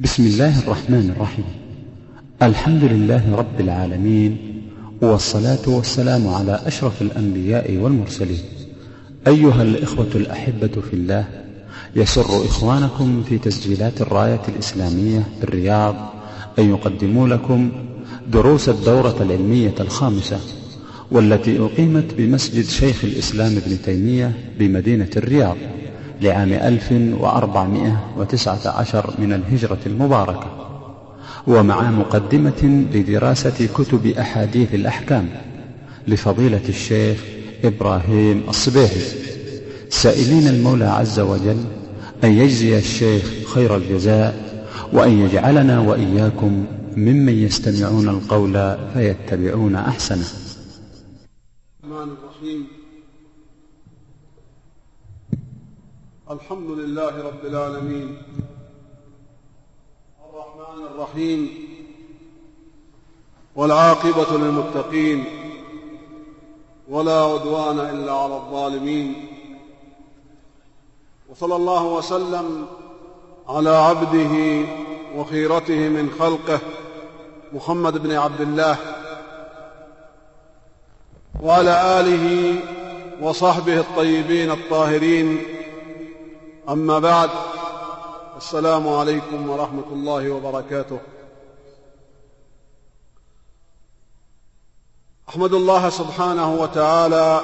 [0.00, 1.44] بسم الله الرحمن الرحيم.
[2.42, 4.36] الحمد لله رب العالمين
[5.02, 8.40] والصلاة والسلام على أشرف الأنبياء والمرسلين.
[9.26, 11.24] أيها الإخوة الأحبة في الله
[11.96, 16.12] يسر إخوانكم في تسجيلات الراية الإسلامية بالرياض
[16.58, 17.70] أن يقدموا لكم
[18.32, 20.40] دروس الدورة العلمية الخامسة
[21.10, 25.56] والتي أقيمت بمسجد شيخ الإسلام ابن تيمية بمدينة الرياض.
[26.20, 30.66] لعام 1419 من الهجرة المباركة
[31.46, 35.28] ومع مقدمة لدراسة كتب أحاديث الأحكام
[36.08, 37.24] لفضيلة الشيخ
[37.64, 39.00] إبراهيم الصبيحي.
[39.90, 41.64] سائلين المولى عز وجل
[42.24, 43.24] أن يجزي الشيخ
[43.54, 44.50] خير الجزاء
[44.92, 46.64] وأن يجعلنا وإياكم
[46.96, 50.24] ممن يستمعون القول فيتبعون أحسنه.
[51.84, 52.79] الرحمن الرحيم.
[56.30, 58.22] الحمد لله رب العالمين.
[60.30, 61.48] الرحمن الرحيم.
[63.56, 65.24] والعاقبة للمتقين.
[66.88, 69.26] ولا عدوان إلا على الظالمين.
[71.28, 72.66] وصلى الله وسلم
[73.48, 74.64] على عبده
[75.16, 76.58] وخيرته من خلقه
[77.52, 78.76] محمد بن عبد الله.
[81.42, 82.56] وعلى آله
[83.22, 85.59] وصحبه الطيبين الطاهرين.
[86.70, 87.30] أما بعد
[88.36, 90.98] السلام عليكم ورحمة الله وبركاته.
[95.28, 97.40] أحمد الله سبحانه وتعالى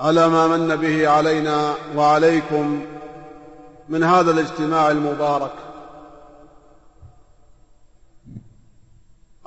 [0.00, 2.86] على ما من به علينا وعليكم
[3.88, 5.54] من هذا الاجتماع المبارك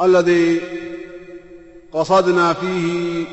[0.01, 0.61] الذي
[1.93, 3.25] قصدنا فيه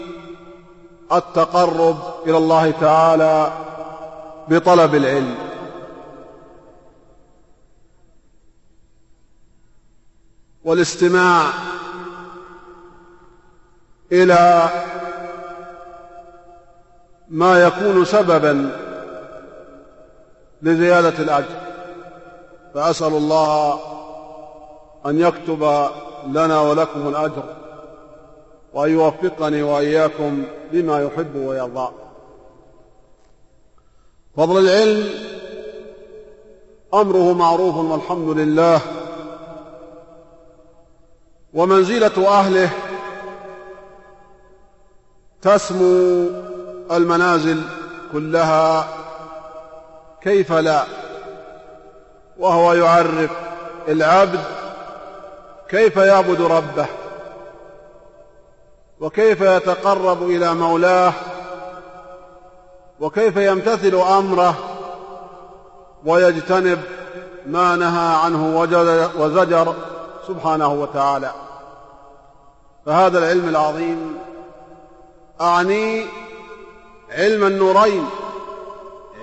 [1.12, 1.96] التقرب
[2.26, 3.52] إلى الله تعالى
[4.48, 5.45] بطلب العلم.
[10.66, 11.42] والاستماع
[14.12, 14.68] إلى
[17.28, 18.70] ما يكون سببا
[20.62, 21.60] لزيادة الأجر.
[22.74, 23.78] فأسأل الله
[25.06, 25.88] أن يكتب
[26.26, 27.42] لنا ولكم الأجر
[28.72, 30.42] وأن يوفقني وإياكم
[30.72, 31.92] لما يحب ويرضى.
[34.36, 35.04] فضل العلم
[36.94, 38.80] أمره معروف والحمد لله.
[41.56, 42.70] ومنزلة أهله
[45.42, 46.28] تسمو
[46.90, 47.62] المنازل
[48.12, 48.88] كلها
[50.22, 50.84] كيف لا؟
[52.38, 53.30] وهو يعرف
[53.88, 54.40] العبد
[55.68, 56.86] كيف يعبد ربه
[59.00, 61.12] وكيف يتقرب إلى مولاه
[63.00, 64.54] وكيف يمتثل أمره
[66.04, 66.82] ويجتنب
[67.46, 68.60] ما نهى عنه
[69.18, 69.74] وزجر
[70.28, 71.30] سبحانه وتعالى.
[72.86, 74.18] فهذا العلم العظيم.
[75.40, 76.06] أعني
[77.10, 78.06] علم النورين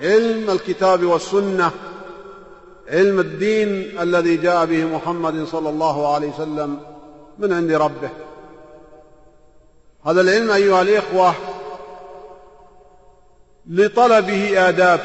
[0.01, 1.71] علم الكتاب والسنة
[2.89, 6.79] علم الدين الذي جاء به محمد صلى الله عليه وسلم
[7.39, 8.09] من عند ربه.
[10.05, 11.33] هذا العلم أيها الإخوة
[13.69, 14.99] لطلبه آداب.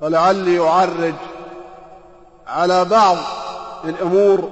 [0.00, 1.14] فلعلي أعرج
[2.46, 3.16] على بعض
[3.84, 4.50] الأمور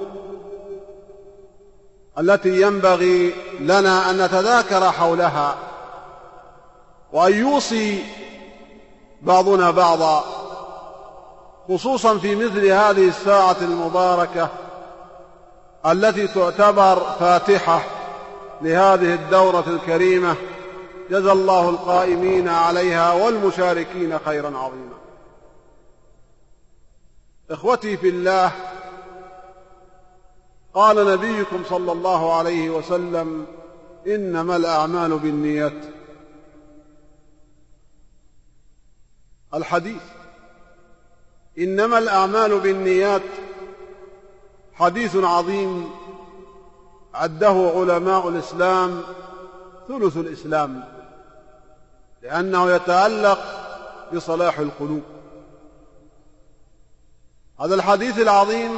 [2.19, 5.55] التي ينبغي لنا أن نتذاكر حولها
[7.13, 8.03] وأن يوصي
[9.21, 10.23] بعضنا بعضا
[11.69, 14.49] خصوصا في مثل هذه الساعة المباركة
[15.85, 17.81] التي تعتبر فاتحة
[18.61, 20.35] لهذه الدورة الكريمة.
[21.09, 24.97] جزى الله القائمين عليها والمشاركين خيرا عظيما.
[27.51, 28.51] إخوتي في الله
[30.73, 33.45] قال نبيكم صلى الله عليه وسلم
[34.07, 35.85] إنما الأعمال بالنيات.
[39.53, 40.01] الحديث
[41.57, 43.21] إنما الأعمال بالنيات
[44.73, 45.89] حديث عظيم
[47.13, 49.01] عده علماء الإسلام
[49.87, 50.83] ثلث الإسلام
[52.21, 53.39] لأنه يتعلق
[54.13, 55.03] بصلاح القلوب.
[57.59, 58.71] هذا الحديث العظيم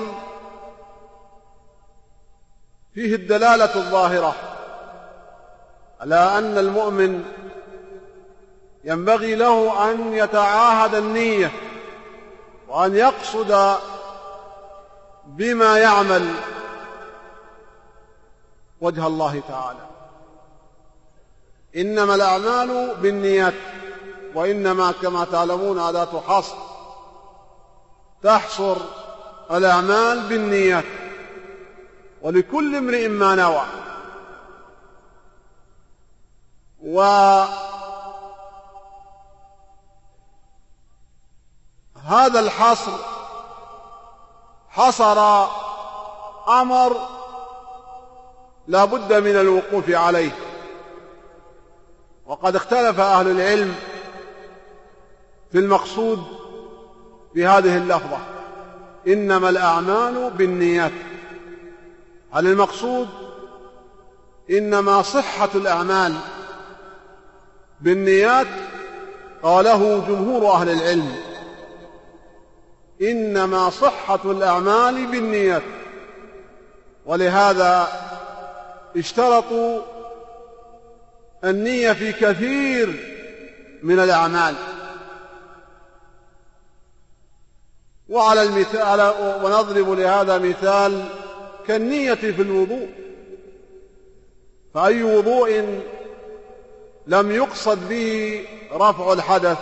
[2.94, 4.36] فيه الدلالة الظاهرة
[6.02, 7.24] على أن المؤمن
[8.84, 11.52] ينبغي له أن يتعاهد النية
[12.68, 13.76] وأن يقصد
[15.26, 16.34] بما يعمل
[18.82, 19.80] وجه الله تعالى.
[21.76, 23.54] إنما الأعمال بالنيات
[24.36, 26.56] وإنما كما تعلمون اداه حصر
[28.24, 28.76] تحصر
[29.52, 30.86] الأعمال بالنيات.
[32.22, 33.62] ولكل امرئ ما نوى.
[36.84, 37.50] وهذا
[42.40, 42.92] الحصر
[44.70, 45.48] حصر
[46.62, 47.08] أمر
[48.68, 50.32] لا بد من الوقوف عليه.
[52.26, 53.76] وقد اختلف أهل العلم
[55.52, 56.24] في المقصود
[57.36, 58.18] بهذه اللفظة.
[59.08, 60.92] إنما الأعمال بالنيات.
[62.32, 63.08] هل المقصود
[64.50, 66.14] إنما صحة الأعمال
[67.82, 68.48] بالنيات
[69.44, 71.16] قاله جمهور أهل العلم.
[73.02, 75.62] إنما صحة الأعمال بالنيات.
[77.06, 77.88] ولهذا
[78.98, 79.82] اشترطوا
[81.44, 82.88] النية في كثير
[83.84, 84.56] من الأعمال.
[88.10, 89.14] وعلى المثال
[89.44, 91.06] ونضرب لهذا مثال
[91.68, 92.90] كالنية في الوضوء.
[94.74, 95.82] فأي وضوء
[97.08, 99.58] لم يقصد به رفع الحدث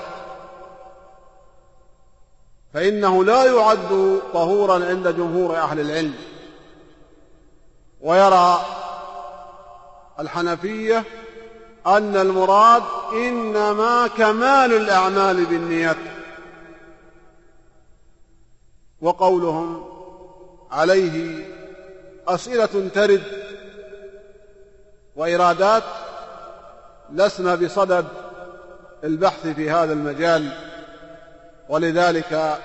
[2.74, 6.14] فإنه لا يعد طهورا عند جمهور أهل العلم.
[8.02, 8.66] ويرى
[10.20, 11.04] الحنفية
[11.88, 15.98] أن المراد إنما كمال الأعمال بالنيات.
[19.02, 19.86] وقولهم
[20.72, 21.46] عليه
[22.30, 23.24] أسئلة ترد
[25.16, 25.84] وإرادات
[27.12, 28.06] لسنا بصدد
[29.04, 30.52] البحث في هذا المجال
[31.70, 32.60] ولذلك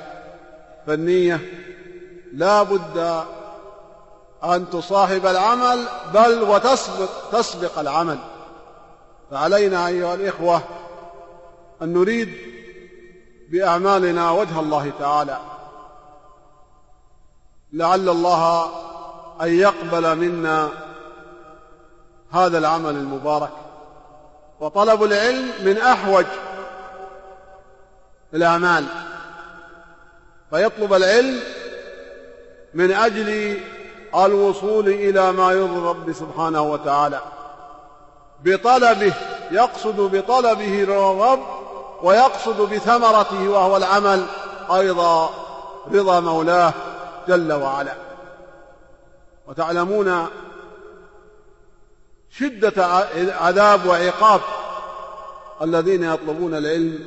[0.87, 1.40] فالنية
[2.32, 3.25] لا بد
[4.44, 5.84] أن تصاحب العمل
[6.14, 8.19] بل وتسبق تسبق العمل.
[9.31, 10.62] فعلينا أيها الإخوة
[11.82, 12.28] أن نريد
[13.50, 15.38] بأعمالنا وجه الله تعالى.
[17.72, 18.69] لعل الله
[19.43, 20.69] أن يقبل منا
[22.33, 23.51] هذا العمل المبارك.
[24.61, 26.25] وطلب العلم من أحوج
[28.35, 28.85] الأعمال.
[30.51, 31.41] فيطلب العلم
[32.75, 33.61] من أجل
[34.15, 37.21] الوصول إلى ما يرضي الرب سبحانه وتعالى.
[38.45, 39.15] بطلبه
[39.51, 41.41] يقصد بطلبه الرب
[42.03, 44.27] ويقصد بثمرته وهو العمل
[44.71, 45.31] أيضا
[45.93, 46.73] رضا مولاه
[47.29, 48.04] جل وعلا.
[49.49, 50.26] وتعلمون
[52.31, 52.85] شدة
[53.41, 54.41] عذاب وعقاب
[55.62, 56.99] الذين يطلبون العلم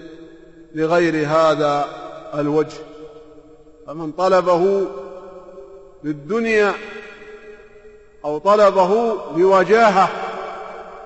[0.76, 1.86] لغير هذا
[2.34, 2.78] الوجه.
[3.88, 4.88] فمن طلبه
[6.04, 6.74] للدنيا
[8.26, 10.10] أو طلبه لوجاهه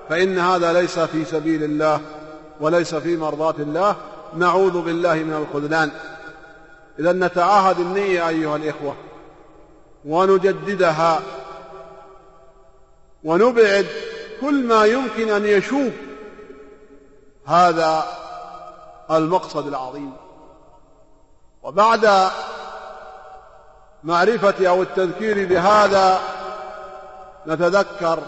[0.10, 2.02] فإن هذا ليس في سبيل الله
[2.60, 3.96] وليس في مرضاة الله.
[4.38, 5.92] نعوذ بالله من الخذلان.
[7.00, 8.96] إذا نتعاهد النية أيها الإخوة.
[10.06, 11.22] ونجددها.
[13.24, 13.88] ونبعد
[14.42, 15.92] كل ما يمكن أن يشوب.
[17.46, 18.04] هذا
[19.12, 20.14] المقصد العظيم.
[21.64, 22.30] وبعد
[24.04, 26.20] معرفة أو التذكير بهذا
[27.48, 28.20] نتذكر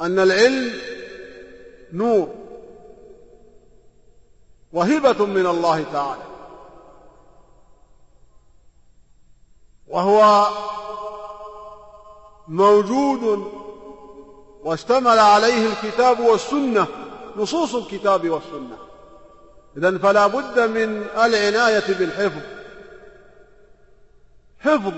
[0.00, 0.72] أن العلم
[1.92, 2.34] نور
[4.72, 6.29] وهبة من الله تعالى.
[9.90, 10.46] وهو
[12.48, 13.52] موجود
[14.62, 16.86] واشتمل عليه الكتاب والسنة
[17.36, 18.78] نصوص الكتاب والسنة.
[19.76, 22.42] إذا فلا بد من العناية بالحفظ.
[24.60, 24.92] حفظ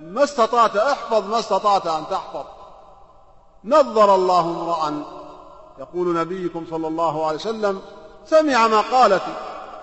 [0.00, 2.44] ما استطعت احفظ ما استطعت أن تحفظ.
[3.64, 5.04] نظر الله امرأ
[5.78, 7.82] يقول نبيكم صلى الله عليه وسلم
[8.26, 9.34] سمع مقالتي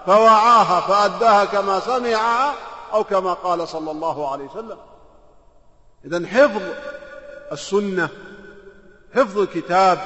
[0.06, 2.54] فوعاها فأداها كما سمعها
[2.94, 4.78] أو كما قال صلى الله عليه وسلم.
[6.06, 6.62] إذا حفظ
[7.52, 8.10] السنة
[9.16, 9.98] حفظ الكتاب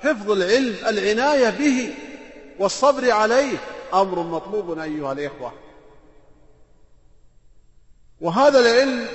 [0.00, 1.94] حفظ العلم العناية به
[2.58, 3.56] والصبر عليه
[3.94, 5.52] أمر مطلوب أيها الإخوة.
[8.20, 9.06] وهذا العلم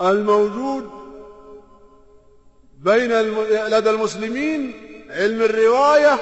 [0.00, 0.90] الموجود
[2.78, 3.12] بين
[3.68, 4.72] لدى المسلمين
[5.10, 6.18] علم الرواية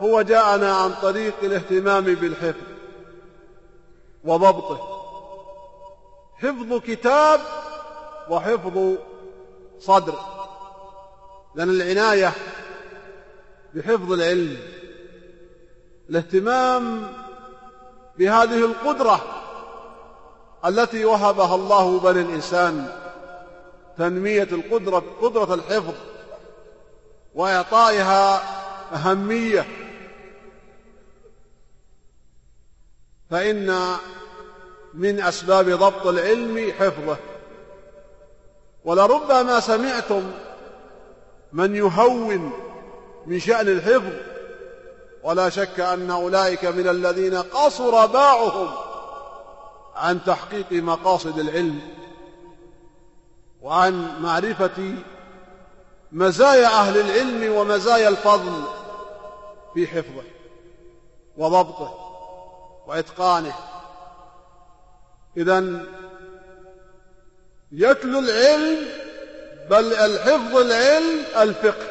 [0.00, 2.67] هو جاءنا عن طريق الاهتمام بالحفظ.
[4.28, 5.04] وضبطه.
[6.36, 7.40] حفظ كتاب
[8.30, 8.94] وحفظ
[9.80, 10.14] صدر.
[11.54, 12.32] لأن العناية
[13.74, 14.58] بحفظ العلم.
[16.10, 17.12] الاهتمام
[18.18, 19.20] بهذه القدرة
[20.64, 22.92] التي وهبها الله بني الإنسان.
[23.98, 25.94] تنمية القدرة قدرة الحفظ.
[27.34, 28.42] وإعطائها
[28.94, 29.66] أهمية.
[33.30, 33.96] فإن
[34.94, 37.16] من أسباب ضبط العلم حفظه.
[38.84, 40.30] ولربما سمعتم
[41.52, 42.52] من يهون
[43.26, 44.12] من شأن الحفظ
[45.22, 48.70] ولا شك أن أولئك من الذين قصر باعهم
[49.96, 51.80] عن تحقيق مقاصد العلم
[53.62, 54.94] وعن معرفة
[56.12, 58.62] مزايا أهل العلم ومزايا الفضل
[59.74, 60.22] في حفظه
[61.36, 61.94] وضبطه
[62.86, 63.54] وإتقانه.
[65.38, 65.84] إذا
[67.72, 68.78] يتلو العلم
[69.70, 71.86] بل الحفظ العلم الفقه.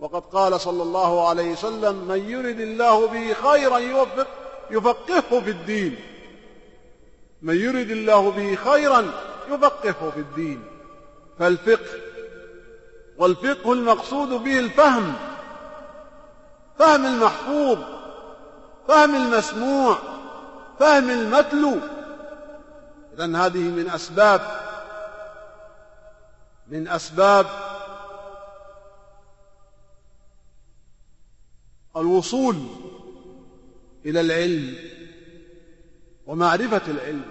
[0.00, 4.26] وقد قال صلى الله عليه وسلم من يرد الله به خيرا يوفق
[4.70, 5.96] يفقهه في الدين.
[7.42, 9.12] من يرد الله به خيرا
[9.50, 10.64] يفقهه في الدين.
[11.38, 12.00] فالفقه
[13.18, 15.14] والفقه المقصود به الفهم
[16.78, 17.78] فهم المحفوظ
[18.88, 19.98] فهم المسموع.
[20.80, 21.78] فهم المتلو.
[23.14, 24.40] إذن هذه من أسباب
[26.66, 27.46] من أسباب
[31.96, 32.56] الوصول
[34.06, 34.74] إلى العلم
[36.26, 37.24] ومعرفة العلم.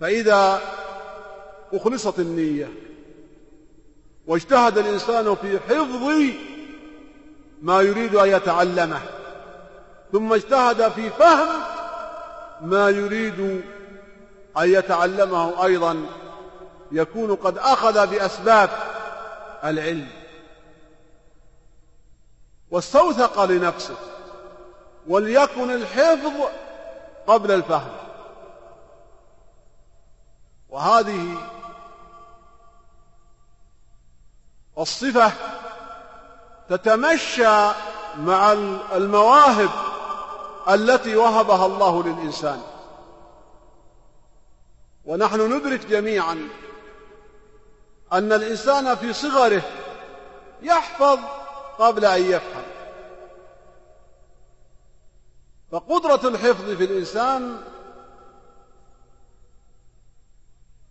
[0.00, 0.60] فإذا
[1.72, 2.68] أخلصت النية
[4.26, 6.02] واجتهد الإنسان في حفظ
[7.62, 9.23] ما يريد أن يتعلمه
[10.14, 11.48] ثم اجتهد في فهم
[12.60, 13.40] ما يريد
[14.58, 16.06] أن يتعلمه أيضا.
[16.92, 18.70] يكون قد أخذ بأسباب
[19.64, 20.08] العلم.
[22.70, 23.96] واستوثق لنفسه.
[25.06, 26.32] وليكن الحفظ
[27.26, 27.92] قبل الفهم.
[30.68, 31.36] وهذه
[34.78, 35.32] الصفة
[36.68, 37.68] تتمشى
[38.18, 38.52] مع
[38.92, 39.70] المواهب
[40.68, 42.62] التي وهبها الله للإنسان.
[45.04, 46.48] ونحن ندرك جميعا
[48.12, 49.62] أن الإنسان في صغره
[50.62, 51.18] يحفظ
[51.78, 52.64] قبل أن يفهم.
[55.72, 57.60] فقدرة الحفظ في الإنسان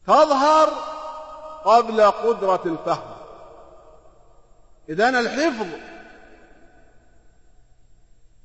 [0.08, 0.70] تظهر
[1.66, 3.16] قبل قدرة الفهم.
[4.90, 5.68] إذن الحفظ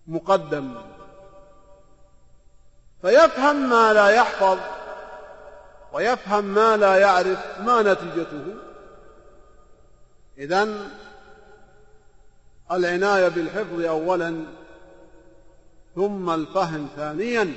[0.07, 0.98] مقدم.
[3.03, 4.59] فيفهم ما لا يحفظ
[5.93, 8.55] ويفهم ما لا يعرف ما نتيجته.
[10.39, 10.91] إذن
[12.73, 14.45] العناية بالحفظ أولا
[15.95, 17.55] ثم الفهم ثانيا.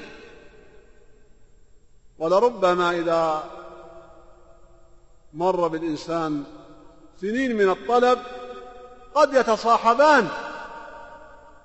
[2.19, 3.43] ولربما إذا
[5.33, 6.43] مر بالإنسان
[7.21, 8.19] سنين من الطلب
[9.15, 10.27] قد يتصاحبان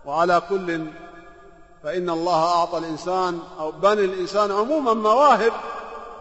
[0.04, 0.86] وعلى كل
[1.86, 5.52] فإن الله أعطى الإنسان أو بني الإنسان عموما مواهب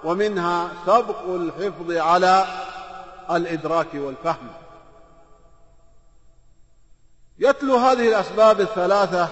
[0.03, 2.45] ومنها سبق الحفظ على
[3.31, 4.47] الإدراك والفهم.
[7.39, 9.27] يتلو هذه الأسباب الثلاثة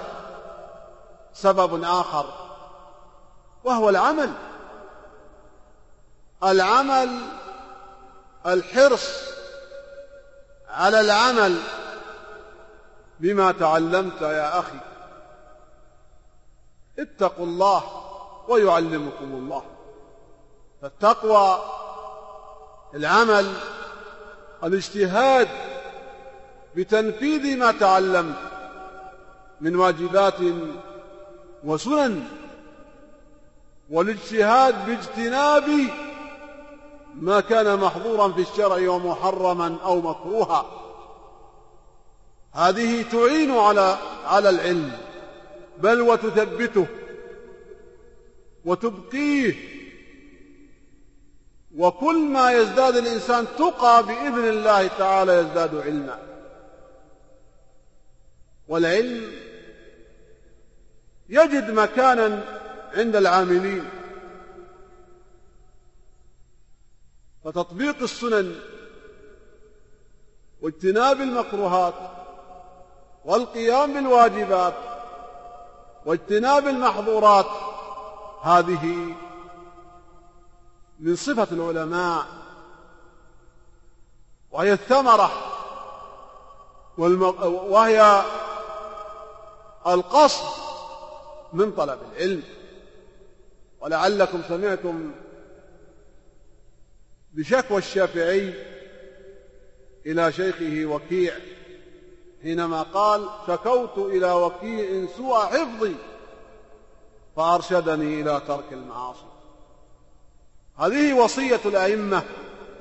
[1.34, 2.26] سبب آخر
[3.64, 4.34] وهو العمل.
[6.44, 7.20] العمل
[8.46, 9.10] الحرص
[10.70, 11.58] على العمل
[13.20, 14.93] بما تعلمت يا أخي.
[17.00, 17.84] اتقوا الله
[18.48, 19.64] ويعلمكم الله.
[20.82, 21.60] فالتقوى
[22.94, 23.54] العمل
[24.64, 25.48] الاجتهاد
[26.76, 28.36] بتنفيذ ما تعلمت
[29.62, 30.40] من واجبات
[31.64, 32.24] وسنن
[33.90, 35.70] والاجتهاد باجتناب
[37.16, 40.66] ما كان محظورا في الشرع ومحرما أو مكروها.
[42.52, 44.92] هذه تعين على على العلم.
[45.78, 46.88] بل وتثبته
[48.66, 49.74] وتبقيه.
[51.76, 56.20] وكل ما يزداد الإنسان تقى بإذن الله تعالى يزداد علما.
[58.68, 59.32] والعلم
[61.30, 62.44] يجد مكانا
[62.94, 63.86] عند العاملين.
[67.44, 68.56] فتطبيق السنن
[70.62, 71.94] واجتناب المكروهات
[73.26, 74.74] والقيام بالواجبات
[76.06, 77.48] واجتناب المحظورات.
[78.42, 79.16] هذه
[81.00, 82.26] من صفة العلماء
[84.52, 85.32] وهي الثمرة
[86.98, 88.24] وهي
[89.88, 90.64] القصد
[91.54, 92.44] من طلب العلم.
[93.80, 95.12] ولعلكم سمعتم
[97.34, 98.54] بشكوى الشافعي
[100.06, 101.34] إلى شيخه وكيع.
[102.44, 105.96] حينما قال شكوت إلى وكيع سوء حفظي
[107.36, 109.26] فأرشدني إلى ترك المعاصي.
[110.78, 112.24] هذه وصية الأئمة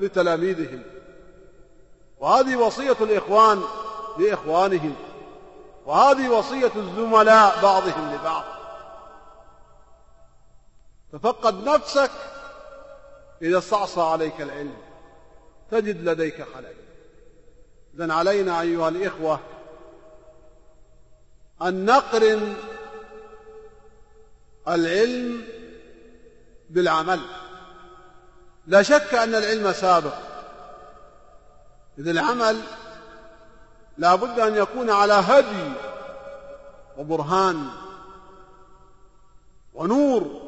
[0.01, 0.83] لتلاميذهم.
[2.19, 3.63] وهذه وصية الإخوان
[4.19, 4.95] لإخوانهم.
[5.87, 8.45] وهذه وصية الزملاء بعضهم لبعض.
[11.13, 12.11] تفقد نفسك
[13.43, 14.77] إذا استعصى عليك العلم.
[15.71, 16.82] تجد لديك خلل.
[17.95, 19.41] إذن علينا أيها الإخوة
[21.63, 22.55] أن نقرن
[24.69, 25.45] العلم
[26.71, 27.21] بالعمل.
[28.67, 30.15] لا شك أن العلم سابق.
[31.99, 32.61] إذ العمل
[33.99, 35.73] لا بد أن يكون على هدي
[36.99, 37.69] وبرهان
[39.75, 40.43] ونور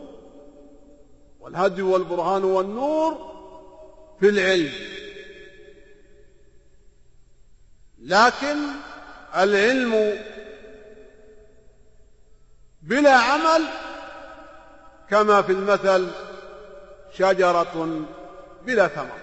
[1.40, 3.34] والهدي والبرهان والنور
[4.20, 4.72] في العلم.
[8.04, 8.56] لكن
[9.36, 10.18] العلم
[12.82, 13.64] بلا عمل
[15.10, 16.10] كما في المثل
[17.12, 18.04] شجرة
[18.66, 19.18] بلا ثمر.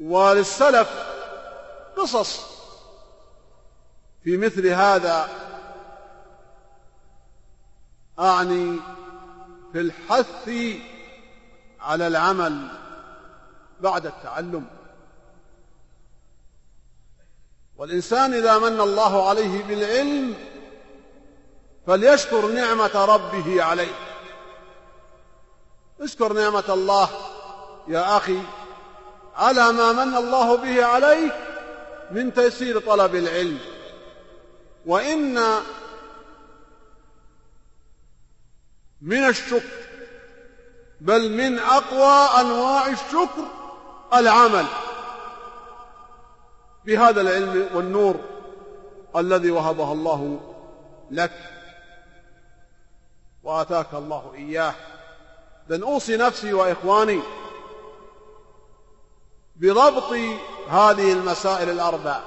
[0.00, 0.90] وللسلف
[1.96, 2.40] قصص
[4.24, 5.28] في مثل هذا
[8.18, 8.78] أعني
[9.72, 10.50] في الحث
[11.80, 12.81] على العمل
[13.82, 14.66] بعد التعلم.
[17.76, 20.34] والإنسان إذا من الله عليه بالعلم
[21.86, 23.94] فليشكر نعمة ربه عليه.
[26.00, 27.08] اشكر نعمة الله
[27.88, 28.38] يا أخي
[29.36, 31.34] على ما من الله به عليك
[32.10, 33.58] من تيسير طلب العلم.
[34.86, 35.38] وإن
[39.00, 39.82] من الشكر
[41.00, 43.61] بل من أقوى أنواع الشكر
[44.14, 44.66] العمل
[46.84, 48.16] بهذا العلم والنور
[49.16, 50.40] الذي وهبه الله
[51.10, 51.32] لك
[53.42, 54.74] وآتاك الله إياه.
[55.68, 57.20] لن أوصي نفسي وإخواني
[59.56, 60.12] بضبط
[60.68, 62.20] هذه المسائل الأربع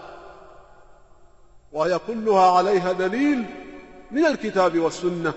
[1.72, 3.46] وهي كلها عليها دليل
[4.12, 5.34] من الكتاب والسنة.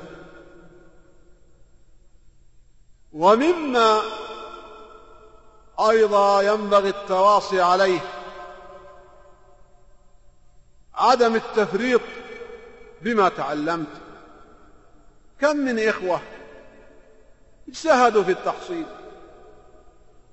[3.12, 4.01] ومما
[5.81, 8.01] أيضا ينبغي التواصي عليه.
[10.95, 12.01] عدم التفريط
[13.03, 13.87] بما تعلمت.
[15.41, 16.21] كم من إخوة
[17.69, 18.87] اجتهدوا في التحصيل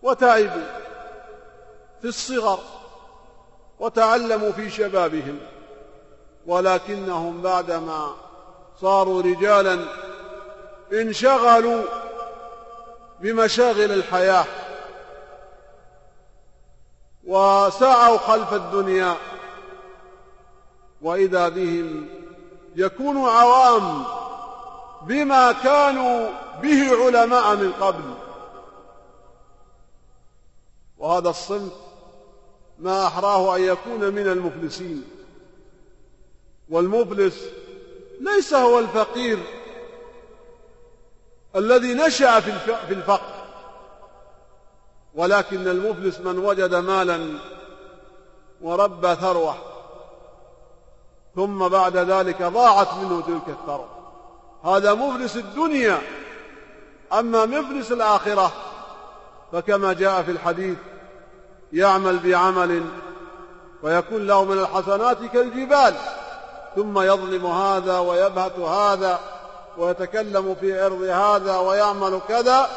[0.04, 0.80] وتعبوا
[2.02, 2.60] في الصغر
[3.80, 5.40] وتعلموا في شبابهم
[6.46, 8.16] ولكنهم بعدما
[8.82, 9.86] صاروا رجالا
[10.94, 11.84] انشغلوا
[13.20, 14.46] بمشاغل الحياة.
[17.26, 19.16] وسعوا خلف الدنيا.
[21.02, 22.08] وإذا بهم
[22.76, 24.04] يكونوا عوام
[25.02, 26.30] بما كانوا
[26.62, 28.14] به علماء من قبل.
[30.98, 31.74] وهذا الصنف
[32.80, 35.04] ما أحراه أن يكون من المفلسين.
[36.70, 37.44] والمفلس
[38.22, 39.40] ليس هو الفقير
[41.56, 43.35] الذي نشأ في الفقر.
[45.16, 47.40] ولكن المفلس من وجد مالا
[48.62, 49.56] وربى ثروة
[51.36, 53.90] ثم بعد ذلك ضاعت منه تلك الثروة.
[54.64, 56.02] هذا مفلس الدنيا.
[57.14, 58.52] أما مفلس الآخرة
[59.52, 60.78] فكما جاء في الحديث
[61.74, 62.86] يعمل بعمل
[63.84, 65.96] ويكون له من الحسنات كالجبال
[66.76, 69.20] ثم يظلم هذا ويبهت هذا
[69.78, 72.70] ويتكلم في عرض هذا ويعمل كذا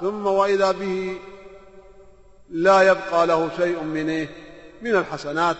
[0.00, 1.18] ثم وإذا به
[2.50, 4.28] لا يبقى له شيء من إيه؟
[4.82, 5.56] من الحسنات.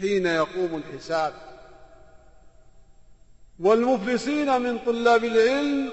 [0.00, 1.32] حين يقوم الحساب.
[3.58, 5.92] والمفلسين من طلاب العلم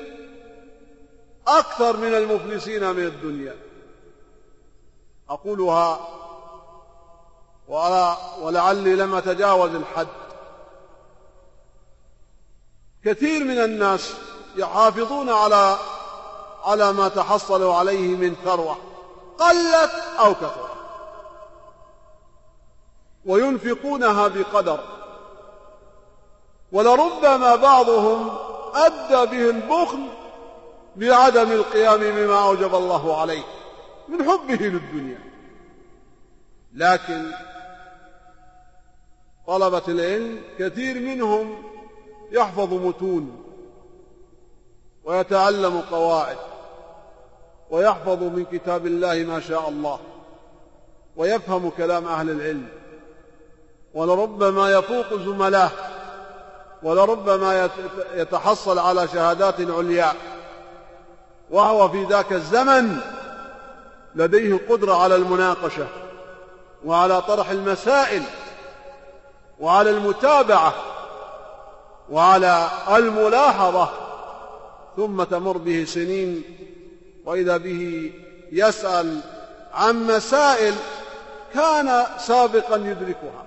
[1.48, 3.56] أكثر من المفلسين من الدنيا.
[5.30, 6.08] أقولها
[8.42, 10.08] ولعلي لم أتجاوز الحد.
[13.06, 14.14] كثير من الناس
[14.56, 15.78] يحافظون على
[16.64, 18.93] على ما تحصلوا عليه من ثروة.
[19.40, 20.74] قلت أو كثرت
[23.26, 24.80] وينفقونها بقدر.
[26.72, 28.38] ولربما بعضهم
[28.76, 30.08] أدى به البخل
[30.96, 33.44] بعدم القيام بما أوجب الله عليه
[34.08, 35.20] من حبه للدنيا.
[36.74, 37.32] لكن
[39.48, 41.64] طلبة العلم كثير منهم
[42.32, 43.44] يحفظ متون
[45.04, 46.38] ويتعلم قواعد.
[47.74, 50.00] ويحفظ من كتاب الله ما شاء الله
[51.16, 52.68] ويفهم كلام أهل العلم.
[53.94, 55.70] ولربما يفوق زملاه
[56.84, 57.70] ولربما
[58.16, 60.16] يتحصل على شهادات علياء
[61.50, 62.98] وهو في ذاك الزمن
[64.16, 65.88] لديه القدرة على المناقشة
[66.86, 68.24] وعلى طرح المسائل
[69.60, 70.74] وعلى المتابعة
[72.10, 73.90] وعلى الملاحظة.
[74.98, 76.44] ثم تمر به سنين
[77.26, 78.14] وإذا به
[78.52, 79.20] يسأل
[79.74, 80.74] عن مسائل
[81.54, 83.46] كان سابقا يدركها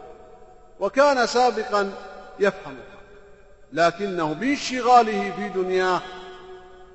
[0.80, 1.92] وكان سابقا
[2.40, 2.96] يفهمها
[3.72, 6.00] لكنه بانشغاله في دنياه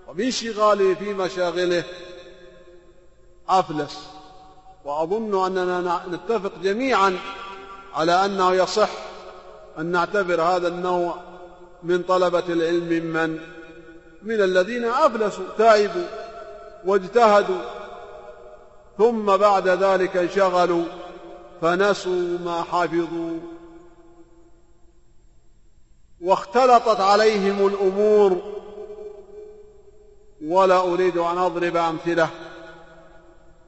[0.07, 1.83] وبانشغاله في مشاغله
[3.49, 4.07] أفلس.
[4.85, 7.17] وأظن أننا نتفق جميعا
[7.93, 8.89] على أنه يصح
[9.79, 11.15] أن نعتبر هذا النوع
[11.83, 13.39] من طلبة العلم من
[14.23, 16.05] من الذين أفلسوا تعبوا
[16.85, 17.61] واجتهدوا.
[18.97, 20.83] ثم بعد ذلك انشغلوا
[21.61, 23.39] فنسوا ما حفظوا.
[26.21, 28.41] واختلطت عليهم الأمور.
[30.45, 32.29] ولا أريد أن أضرب أمثلة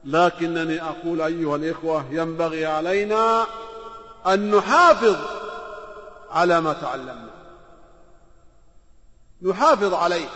[0.04, 3.46] لكنني أقول أيها الإخوة ينبغي علينا
[4.26, 5.16] أن نحافظ
[6.30, 7.30] على ما تعلمنا.
[9.42, 10.28] نحافظ عليه.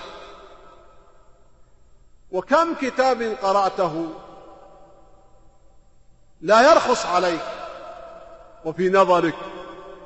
[2.33, 4.07] وكم كتاب قرأته
[6.41, 7.41] لا يرخص عليك
[8.65, 9.35] وفي نظرك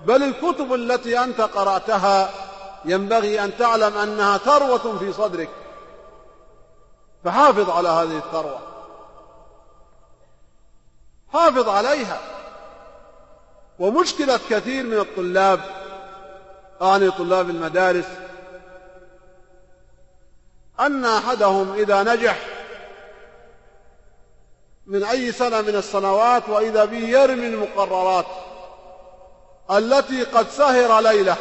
[0.07, 2.31] بل الكتب التي أنت قرأتها
[2.85, 5.49] ينبغي أن تعلم أنها ثروة في صدرك.
[7.25, 8.59] فحافظ على هذه الثروة.
[11.33, 12.21] حافظ عليها.
[13.79, 15.61] ومشكلة كثير من الطلاب
[16.83, 18.05] أعني طلاب المدارس
[20.87, 22.38] أن أحدهم إذا نجح
[24.87, 28.27] من أي سنة من السنوات وإذا به يرمي المقررات
[29.71, 31.37] التي قد سهر ليلة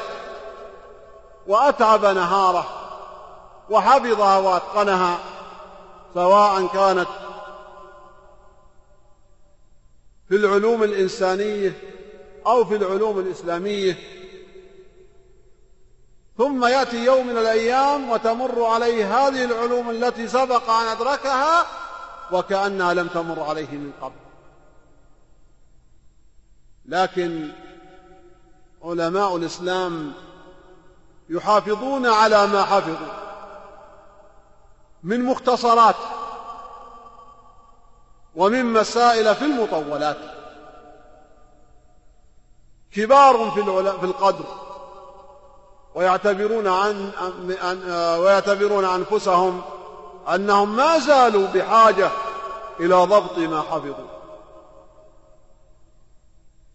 [1.47, 2.65] وأتعب نهاره
[3.69, 5.19] وحفظها وأتقنها
[6.13, 7.07] سواء كانت
[10.29, 11.73] في العلوم الإنسانية
[12.47, 13.97] أو في العلوم الإسلامية
[16.41, 21.65] ثم يأتي يوم من الأيام وتمر عليه هذه العلوم التي سبق أن أدركها
[22.31, 24.15] وكأنها لم تمر عليه من قبل.
[26.85, 27.51] لكن
[28.83, 30.13] علماء الإسلام
[31.29, 33.13] يحافظون على ما حفظوا
[35.03, 35.95] من مختصرات
[38.35, 40.17] ومن مسائل في المطولات.
[42.91, 43.51] كبار
[43.99, 44.70] في القدر.
[45.95, 47.11] ويعتبرون عن
[48.19, 49.61] ويعتبرون أنفسهم
[50.35, 52.11] أنهم ما زالوا بحاجة
[52.79, 54.11] إلى ضبط ما حفظوا.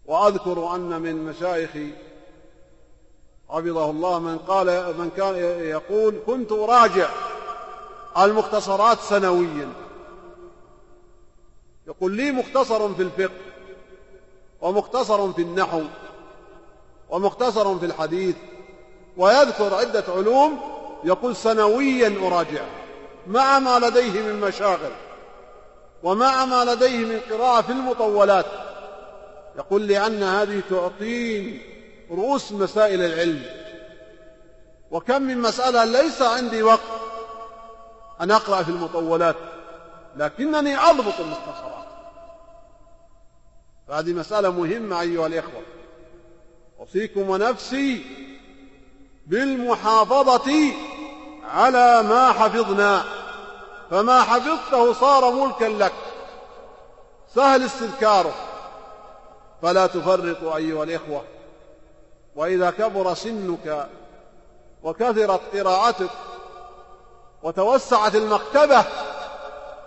[0.05, 1.93] وأذكر أن من مشايخي
[3.49, 7.09] حفظه الله من قال من كان يقول كنت أراجع
[8.17, 9.73] المختصرات سنويا.
[11.87, 13.39] يقول لي مختصر في الفقه
[14.61, 15.83] ومختصر في النحو
[17.09, 18.35] ومختصر في الحديث
[19.17, 20.59] ويذكر عدة علوم
[21.03, 22.61] يقول سنويا أراجع.
[23.27, 24.91] مع ما لديه من مشاغل
[26.03, 28.45] ومع ما لديه من قراءة في المطولات.
[29.57, 31.61] يقول لأن هذه تعطيني
[32.11, 33.43] رؤوس مسائل العلم.
[34.91, 36.79] وكم من مسألة ليس عندي وقت
[38.21, 39.35] أن أقرأ في المطولات
[40.17, 41.87] لكنني أضبط المختصرات.
[43.87, 45.61] فهذه مسألة مهمة أيها الإخوة.
[46.79, 48.05] أوصيكم ونفسي
[49.27, 50.71] بالمحافظة
[51.43, 53.03] على ما حفظنا.
[53.91, 55.93] فما حفظته صار ملكا لك.
[57.35, 58.33] سهل استذكاره.
[59.61, 61.23] فلا تفرط أيها الإخوة.
[62.35, 63.89] وإذا كبر سنك
[64.83, 66.09] وكثرت قراءتك
[67.43, 68.85] وتوسعت المكتبة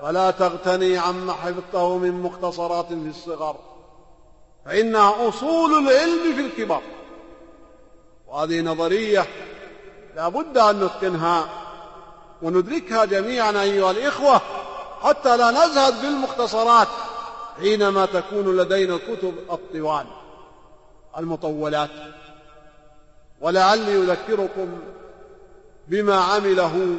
[0.02, 3.56] فلا تغتني عما حفظته من مختصرات في الصغر.
[4.66, 6.80] فإنها أصول العلم في الكبر.
[8.30, 9.26] وهذه نظرية
[10.16, 11.48] لا بد أن نتقنها
[12.42, 14.40] وندركها جميعا أيها الإخوة
[15.02, 16.88] حتى لا نزهد بالمختصرات
[17.60, 20.06] حينما تكون لدينا الكتب الطوال
[21.18, 21.90] المطولات.
[23.40, 24.78] ولعلي أذكركم
[25.88, 26.96] بما عمله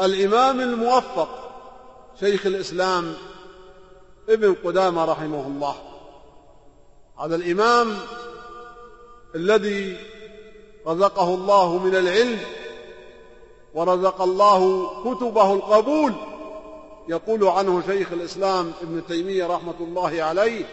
[0.00, 1.28] الإمام الموفق
[2.20, 3.14] شيخ الإسلام
[4.28, 5.76] ابن قدامة رحمه الله.
[7.20, 7.96] هذا الإمام
[9.36, 9.96] الذي
[10.86, 12.38] رزقه الله من العلم
[13.74, 16.14] ورزق الله كتبه القبول.
[17.08, 20.64] يقول عنه شيخ الإسلام ابن تيمية رحمة الله عليه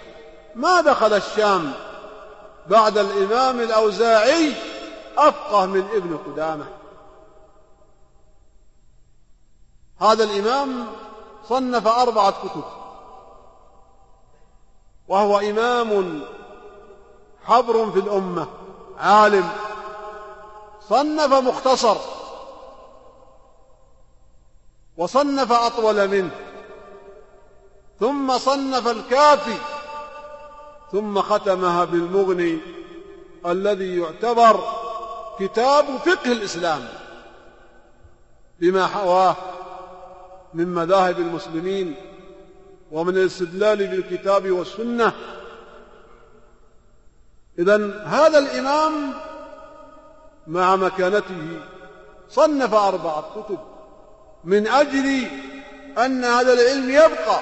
[0.55, 1.71] ما دخل الشام
[2.67, 4.53] بعد الإمام الأوزاعي
[5.17, 6.65] أفقه من ابن قدامة.
[9.99, 10.85] هذا الإمام
[11.49, 12.63] صنف أربعة كتب
[15.07, 16.21] وهو إمام
[17.45, 18.47] حبر في الأمة
[18.97, 19.49] عالم
[20.89, 21.97] صنف مختصر
[24.97, 26.31] وصنف أطول منه
[27.99, 29.57] ثم صنف الكافي
[30.91, 32.59] ثم ختمها بالمغني
[33.45, 34.59] الذي يعتبر
[35.39, 36.87] كتاب فقه الإسلام
[38.59, 39.35] بما حواه
[40.53, 41.95] من مذاهب المسلمين
[42.91, 45.13] ومن الاستدلال بالكتاب والسنة
[47.59, 49.13] إذا هذا الإمام
[50.47, 51.59] مع مكانته
[52.29, 53.59] صنف أربعة كتب
[54.43, 55.27] من أجل
[55.97, 57.39] أن هذا العلم يبقى.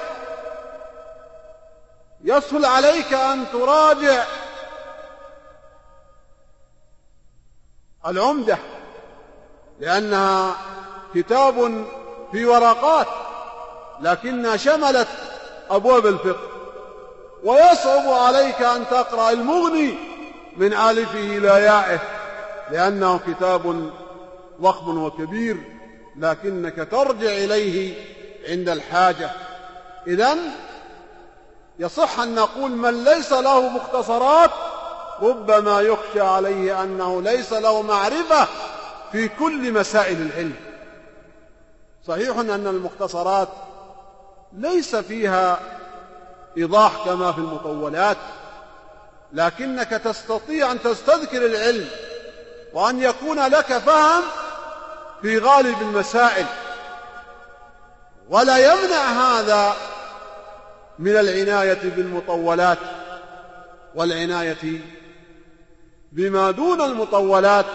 [2.24, 4.24] يسهل عليك أن تراجع
[8.06, 8.58] العمدة
[9.80, 10.56] لأنها
[11.14, 11.84] كتاب
[12.32, 13.06] في ورقات
[14.00, 15.08] لكنها شملت
[15.70, 16.51] أبواب الفقه.
[17.44, 19.94] ويصعب عليك أن تقرأ المغني
[20.56, 21.98] من ألفه إلى يائه
[22.70, 23.90] لأنه كتاب
[24.60, 25.56] ضخم وكبير
[26.16, 27.94] لكنك ترجع إليه
[28.48, 29.30] عند الحاجة.
[30.06, 30.36] إذا
[31.78, 34.50] يصح أن نقول من ليس له مختصرات
[35.22, 38.48] ربما يخشى عليه أنه ليس له معرفة
[39.12, 40.54] في كل مسائل العلم.
[42.06, 43.48] صحيح أن المختصرات
[44.52, 45.60] ليس فيها
[46.56, 48.16] إيضاح كما في المطولات
[49.32, 51.88] لكنك تستطيع أن تستذكر العلم
[52.72, 54.22] وأن يكون لك فهم
[55.22, 56.46] في غالب المسائل.
[58.28, 59.72] ولا يمنع هذا
[60.98, 62.78] من العناية بالمطولات
[63.94, 64.80] والعناية
[66.12, 67.66] بما دون المطولات.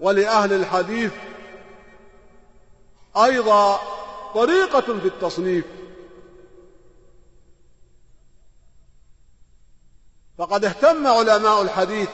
[0.00, 1.12] ولأهل الحديث
[3.16, 3.80] أيضا
[4.34, 5.64] طريقة في التصنيف.
[10.40, 12.08] فقد اهتم علماء الحديث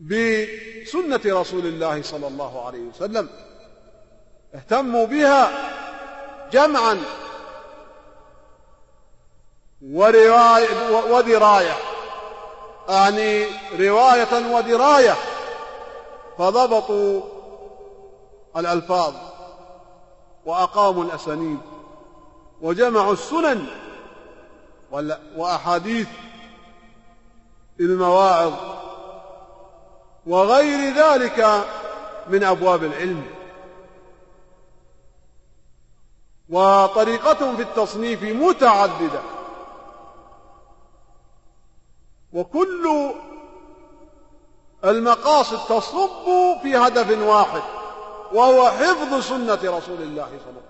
[0.00, 3.28] بسنة رسول الله صلى الله عليه وسلم.
[4.54, 5.50] اهتموا بها
[6.50, 7.02] جمعا
[9.82, 11.76] ورواية ودراية.
[12.90, 13.46] أعني
[13.78, 15.14] رواية ودراية
[16.38, 17.20] فضبطوا
[18.56, 19.14] الألفاظ
[20.44, 21.60] وأقاموا الأسانيد
[22.62, 23.66] وجمعوا السنن
[25.36, 26.08] وأحاديث
[27.80, 28.52] المواعظ.
[30.26, 31.64] وغير ذلك
[32.28, 33.24] من أبواب العلم.
[36.48, 39.20] وطريقتهم في التصنيف متعددة.
[42.32, 43.10] وكل
[44.84, 47.62] المقاصد تصب في هدف واحد
[48.32, 50.60] وهو حفظ سنة رسول الله صلى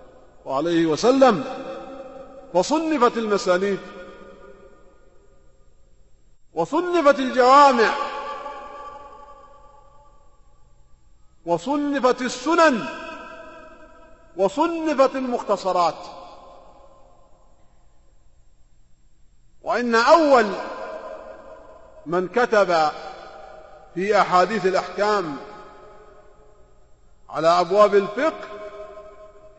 [0.45, 1.45] الله عليه وسلم
[2.55, 3.79] فصنفت المسانيد.
[6.55, 7.95] وصنفت الجوامع.
[11.47, 12.87] وصنفت السنن.
[14.37, 15.95] وصنفت المختصرات.
[19.63, 20.47] وإن أول
[22.07, 22.91] من كتب
[23.95, 25.37] في أحاديث الأحكام
[27.29, 28.49] على أبواب الفقه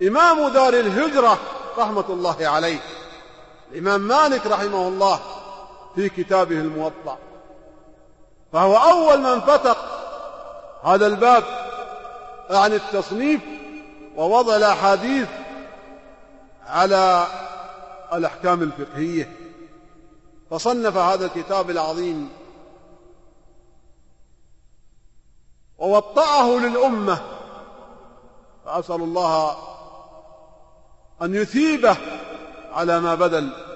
[0.01, 1.38] إمام دار الهجرة
[1.77, 2.79] رحمة الله عليه.
[3.71, 5.42] الإمام مالك رحمه الله.
[5.95, 7.17] في كتابه الموطأ.
[8.53, 9.77] فهو أول من فتق
[10.84, 11.43] هذا الباب
[12.49, 13.41] عن التصنيف
[14.15, 15.29] ووضع الأحاديث
[16.67, 17.27] على
[18.13, 19.38] الأحكام الفقهية.
[20.49, 22.29] فصنف هذا الكتاب العظيم
[25.77, 27.21] ووطأه للأمة.
[28.65, 29.56] فأسأل الله
[31.21, 31.97] أن يثيبه
[32.71, 33.72] على ما بذل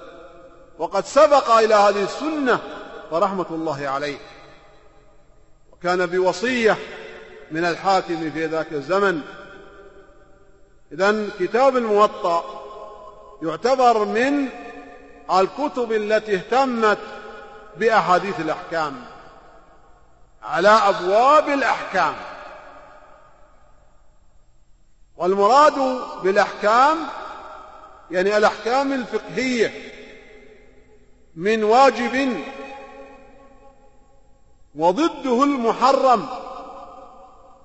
[0.78, 2.60] وقد سبق إلى هذه السنة
[3.10, 4.18] فرحمة الله عليه.
[5.72, 6.76] وكان بوصية
[7.50, 9.20] من الحاكم في ذاك الزمن.
[10.92, 12.64] إذا كتاب الموطأ
[13.42, 14.48] يعتبر من
[15.32, 16.98] الكتب التي اهتمت
[17.76, 19.04] بأحاديث الأحكام
[20.42, 22.14] على أبواب الأحكام.
[25.16, 26.96] والمراد بالأحكام
[28.10, 29.87] يعني الأحكام الفقهية.
[31.36, 32.42] من واجب
[34.74, 36.28] وضده المحرم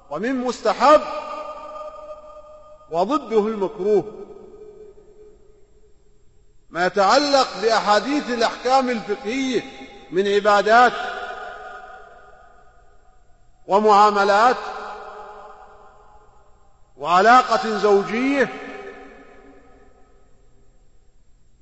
[0.09, 1.01] ومن مستحب
[2.91, 4.03] وضده المكروه.
[6.69, 9.61] ما يتعلق بأحاديث الأحكام الفقهية
[10.11, 10.93] من عبادات
[13.67, 14.57] ومعاملات
[16.97, 18.49] وعلاقة زوجية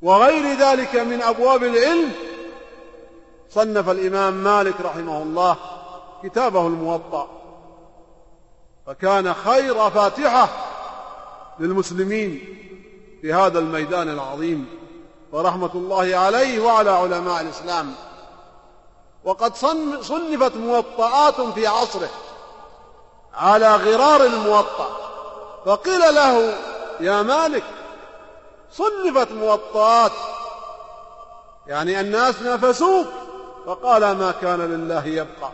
[0.01, 2.11] وغير ذلك من أبواب العلم
[3.49, 5.57] صنف الإمام مالك رحمه الله
[6.23, 7.27] كتابه الموطأ.
[8.87, 10.49] فكان خير فاتحة
[11.59, 12.57] للمسلمين
[13.21, 14.65] في هذا الميدان العظيم.
[15.31, 17.93] ورحمة الله عليه وعلى علماء الإسلام.
[19.23, 19.55] وقد
[20.01, 22.09] صنفت موطئات في عصره
[23.33, 24.97] على غرار الموطأ.
[25.65, 26.53] فقيل له
[26.99, 27.63] يا مالك
[28.71, 30.11] صنفت موطئات
[31.67, 33.07] يعني الناس نافسوك
[33.65, 35.51] فقال ما كان لله يبقى.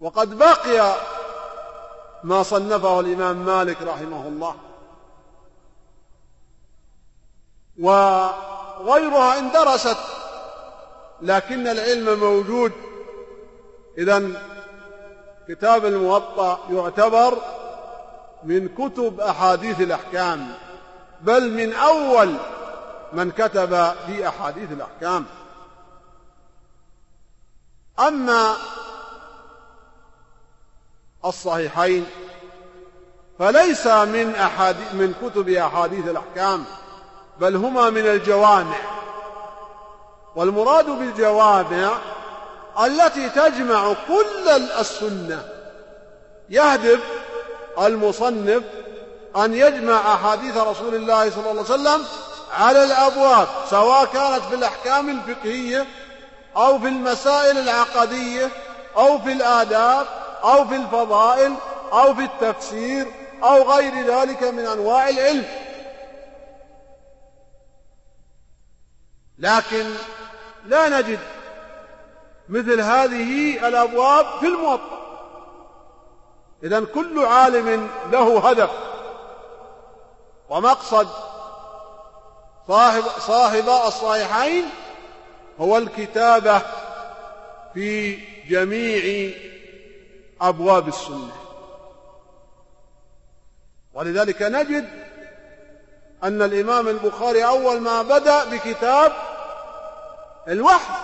[0.00, 0.94] وقد بقي
[2.24, 4.54] ما صنفه الإمام مالك رحمه الله.
[7.78, 9.98] وغيرها اندرست
[11.22, 12.72] لكن العلم موجود.
[13.98, 14.42] إذا
[15.48, 17.38] كتاب الموطأ يعتبر
[18.44, 20.54] من كتب أحاديث الأحكام.
[21.20, 22.34] بل من أول
[23.12, 25.24] من كتب في أحاديث الأحكام.
[27.98, 28.54] أما
[31.24, 32.06] الصحيحين
[33.38, 36.64] فليس من أحاديث من كتب أحاديث الأحكام
[37.40, 38.76] بل هما من الجوامع.
[40.36, 41.98] والمراد بالجوامع
[42.84, 44.48] التي تجمع كل
[44.80, 45.48] السنة.
[46.50, 47.00] يهدف
[47.78, 48.62] المصنف
[49.44, 52.04] أن يجمع أحاديث رسول الله صلى الله عليه وسلم
[52.52, 55.86] على الأبواب سواء كانت في الأحكام الفقهية
[56.56, 58.50] أو في المسائل العقدية
[58.96, 60.06] أو في الآداب
[60.44, 61.54] أو في الفضائل
[61.92, 63.06] أو في التفسير
[63.42, 65.44] أو غير ذلك من أنواع العلم.
[69.38, 69.86] لكن
[70.64, 71.18] لا نجد
[72.48, 74.98] مثل هذه الأبواب في الموطأ.
[76.62, 78.70] إذا كل عالم له هدف.
[80.48, 81.08] ومقصد
[82.68, 84.64] صاحب صاحب الصحيحين
[85.60, 86.62] هو الكتابة
[87.74, 88.16] في
[88.48, 89.32] جميع
[90.40, 91.32] أبواب السنة.
[93.94, 94.88] ولذلك نجد
[96.24, 99.12] أن الإمام البخاري أول ما بدأ بكتاب
[100.48, 100.94] الوحي.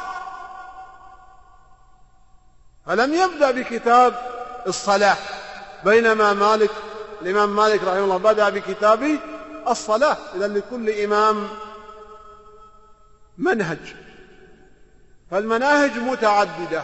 [2.86, 4.14] فلم يبدأ بكتاب
[4.66, 5.16] الصلاة
[5.84, 6.70] بينما مالك
[7.22, 9.18] الإمام مالك رحمه الله بدأ بكتاب
[9.68, 10.16] الصلاة.
[10.36, 11.48] إذا لكل إمام
[13.38, 13.96] منهج.
[15.30, 16.82] فالمناهج متعددة.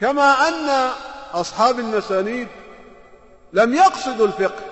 [0.00, 0.90] كما أن
[1.32, 2.48] أصحاب المسانيد
[3.52, 4.64] لم يقصدوا الفقه.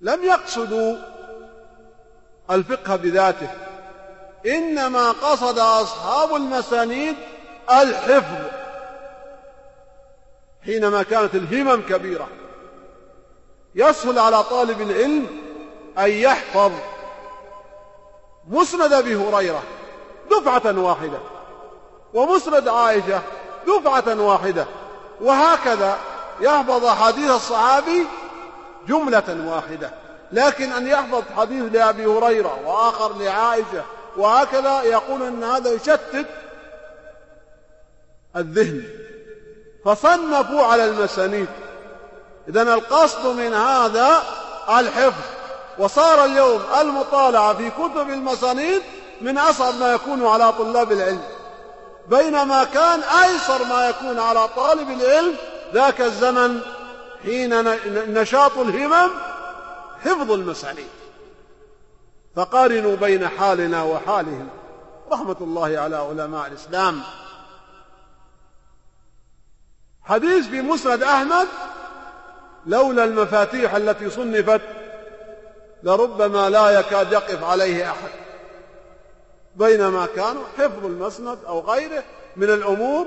[0.00, 0.96] لم يقصدوا
[2.50, 3.50] الفقه بذاته.
[4.46, 7.16] إنما قصد أصحاب المسانيد
[7.70, 8.46] الحفظ.
[10.64, 12.28] حينما كانت الهمم كبيرة.
[13.74, 15.26] يسهل على طالب العلم
[15.98, 16.72] أن يحفظ
[18.48, 19.62] مسند أبي هريرة
[20.30, 21.18] دفعة واحدة
[22.14, 23.22] ومسند عائشة
[23.66, 24.66] دفعة واحدة
[25.20, 25.98] وهكذا
[26.40, 28.06] يحفظ حديث الصحابي
[28.88, 29.90] جملة واحدة.
[30.32, 33.84] لكن أن يحفظ حديث لأبي هريرة وآخر لعائشة
[34.16, 36.26] وهكذا يقول أن هذا يشتت
[38.36, 38.82] الذهن.
[39.84, 41.48] فصنفوا على المسانيد.
[42.48, 44.22] إذا القصد من هذا
[44.68, 45.22] الحفظ.
[45.78, 48.82] وصار اليوم المطالعة في كتب المسانيد
[49.20, 51.22] من أصعب ما يكون على طلاب العلم.
[52.08, 55.36] بينما كان أيسر ما يكون على طالب العلم
[55.74, 56.60] ذاك الزمن
[57.22, 57.64] حين
[58.14, 59.10] نشاط الهمم
[60.04, 60.88] حفظ المسانيد
[62.36, 64.48] فقارنوا بين حالنا وحالهم.
[65.12, 67.02] رحمة الله على علماء الإسلام.
[70.02, 71.48] حديث في مسند أحمد
[72.66, 74.60] لولا المفاتيح التي صنفت
[75.82, 78.10] لربما لا يكاد يقف عليه أحد.
[79.56, 82.02] بينما كانوا حفظ المسند أو غيره
[82.36, 83.06] من الأمور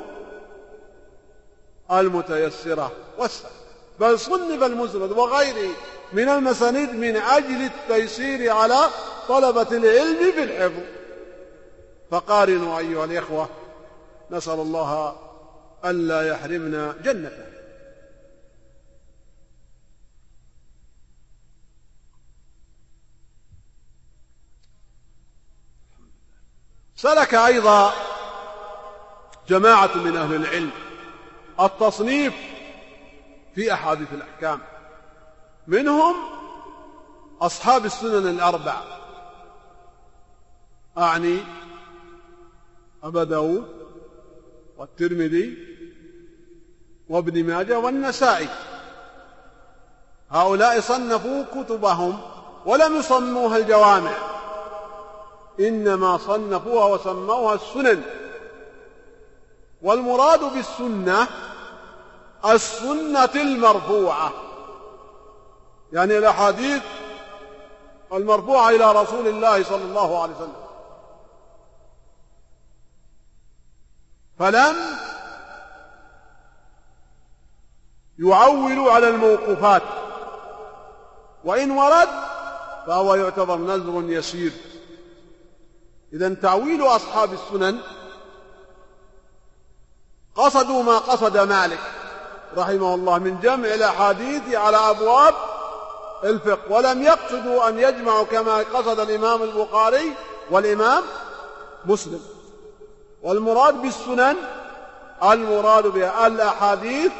[1.91, 3.51] المتيسرة والسهلة.
[3.99, 5.69] بل صنف المسند وغيره
[6.13, 8.79] من المسانيد من أجل التيسير على
[9.27, 10.83] طلبة العلم في الحفظ.
[12.11, 13.49] فقارنوا أيها الإخوة
[14.31, 15.15] نسأل الله
[15.85, 17.56] ألا يحرمنا جنته.
[26.97, 27.93] سلك أيضا
[29.49, 30.71] جماعة من أهل العلم
[31.59, 32.33] التصنيف
[33.55, 34.59] في أحاديث الأحكام.
[35.67, 36.15] منهم
[37.41, 38.75] أصحاب السنن الأربع.
[40.97, 41.39] أعني
[43.03, 43.67] أبا داود
[44.77, 45.57] والترمذي
[47.09, 48.49] وابن ماجه والنسائي.
[50.31, 52.19] هؤلاء صنفوا كتبهم
[52.65, 54.36] ولم يصنوها الجوامع.
[55.59, 58.03] إنما صنفوها وسموها السنن.
[59.81, 61.27] والمراد بالسنة
[62.45, 64.33] السنة المرفوعة.
[65.93, 66.83] يعني الأحاديث
[68.13, 70.67] المرفوعة إلى رسول الله صلى الله عليه وسلم.
[74.39, 74.75] فلم
[78.19, 79.81] يعولوا على الموقوفات.
[81.43, 82.09] وإن ورد
[82.87, 84.51] فهو يعتبر نذر يسير.
[86.13, 87.79] إذا تعويل أصحاب السنن
[90.35, 91.79] قصدوا ما قصد مالك
[92.57, 95.33] رحمه الله من جمع الأحاديث على أبواب
[96.23, 100.13] الفقه ولم يقصدوا أن يجمعوا كما قصد الإمام البخاري
[100.51, 101.03] والإمام
[101.85, 102.19] مسلم.
[103.21, 104.35] والمراد بالسنن
[105.23, 107.11] المراد بها الأحاديث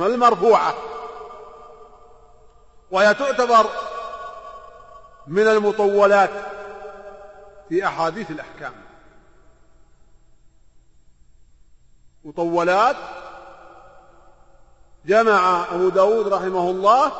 [0.00, 0.74] المرفوعة
[2.90, 3.66] وهي تعتبر
[5.26, 6.30] من المطولات.
[7.70, 8.72] في أحاديث الأحكام.
[12.24, 12.96] مطولات.
[15.06, 17.12] جمع أبو داود رحمه الله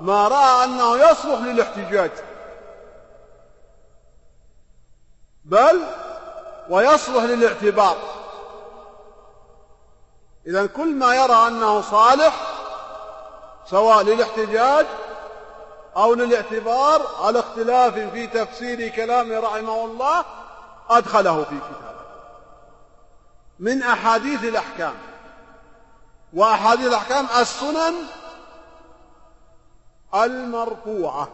[0.00, 2.10] ما رأى أنه يصلح للاحتجاج.
[5.44, 5.80] بل
[6.70, 7.96] ويصلح للاعتبار.
[10.46, 12.34] إذا كل ما يرى أنه صالح
[13.66, 14.86] سواء للاحتجاج
[15.96, 20.24] أو للاعتبار على اختلاف في تفسير كلامه رحمه الله
[20.90, 22.00] أدخله في كتابه.
[23.58, 24.94] من أحاديث الأحكام.
[26.32, 27.94] وأحاديث الأحكام السنن
[30.14, 31.28] المرفوعة.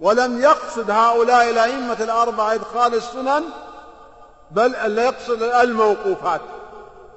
[0.00, 3.44] ولم يقصد هؤلاء الأئمة الأربعة إدخال السنن
[4.50, 6.40] بل يقصد الموقوفات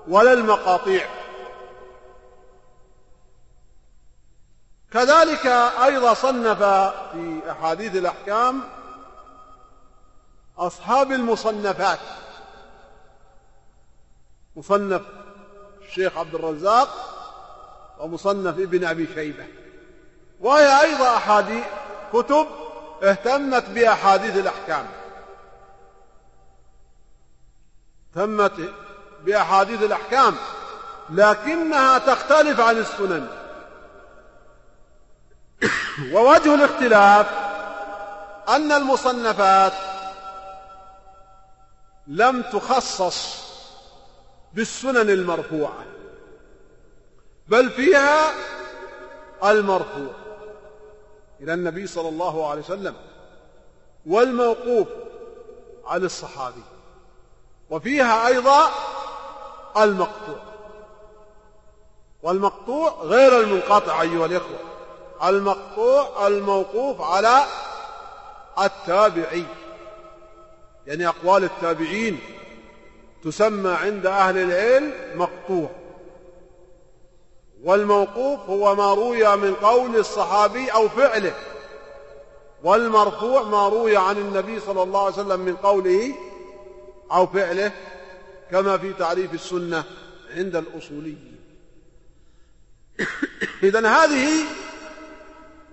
[0.07, 1.24] ولا المقاطيع.
[4.95, 5.45] كذلك
[5.83, 6.63] أيضا صنف
[7.11, 8.63] في أحاديث الأحكام
[10.57, 11.99] أصحاب المصنفات.
[14.55, 15.01] مصنف
[15.81, 16.89] الشيخ عبد الرزاق
[17.99, 19.45] ومصنف ابن أبي شيبة.
[20.39, 21.63] وهي أيضا أحاديث
[22.13, 22.47] كتب
[23.03, 24.87] اهتمت بأحاديث الأحكام.
[28.09, 28.73] اهتمت
[29.23, 30.35] بأحاديث الأحكام
[31.09, 33.44] لكنها تختلف عن السنن.
[36.13, 37.27] ووجه الاختلاف
[38.49, 39.73] أن المصنفات
[42.07, 43.45] لم تخصص
[44.53, 45.85] بالسنن المرفوعة
[47.47, 48.33] بل فيها
[49.43, 50.13] المرفوع.
[51.41, 52.95] إلى النبي صلى الله عليه وسلم
[54.05, 54.87] والموقوف
[55.85, 56.63] على الصحابي
[57.69, 58.69] وفيها أيضا
[59.77, 60.39] المقطوع.
[62.23, 64.74] والمقطوع غير المنقطع أيها الإخوة.
[65.23, 67.45] المقطوع الموقوف على
[68.63, 69.45] التابعي.
[70.87, 72.19] يعني أقوال التابعين
[73.23, 75.69] تسمى عند أهل العلم مقطوع.
[77.63, 81.33] والموقوف هو ما روي من قول الصحابي أو فعله.
[82.63, 86.15] والمرفوع ما روي عن النبي صلى الله عليه وسلم من قوله
[87.11, 87.71] أو فعله
[88.51, 89.83] كما في تعريف السنة
[90.35, 91.35] عند الأصوليين.
[93.63, 94.29] إذا هذه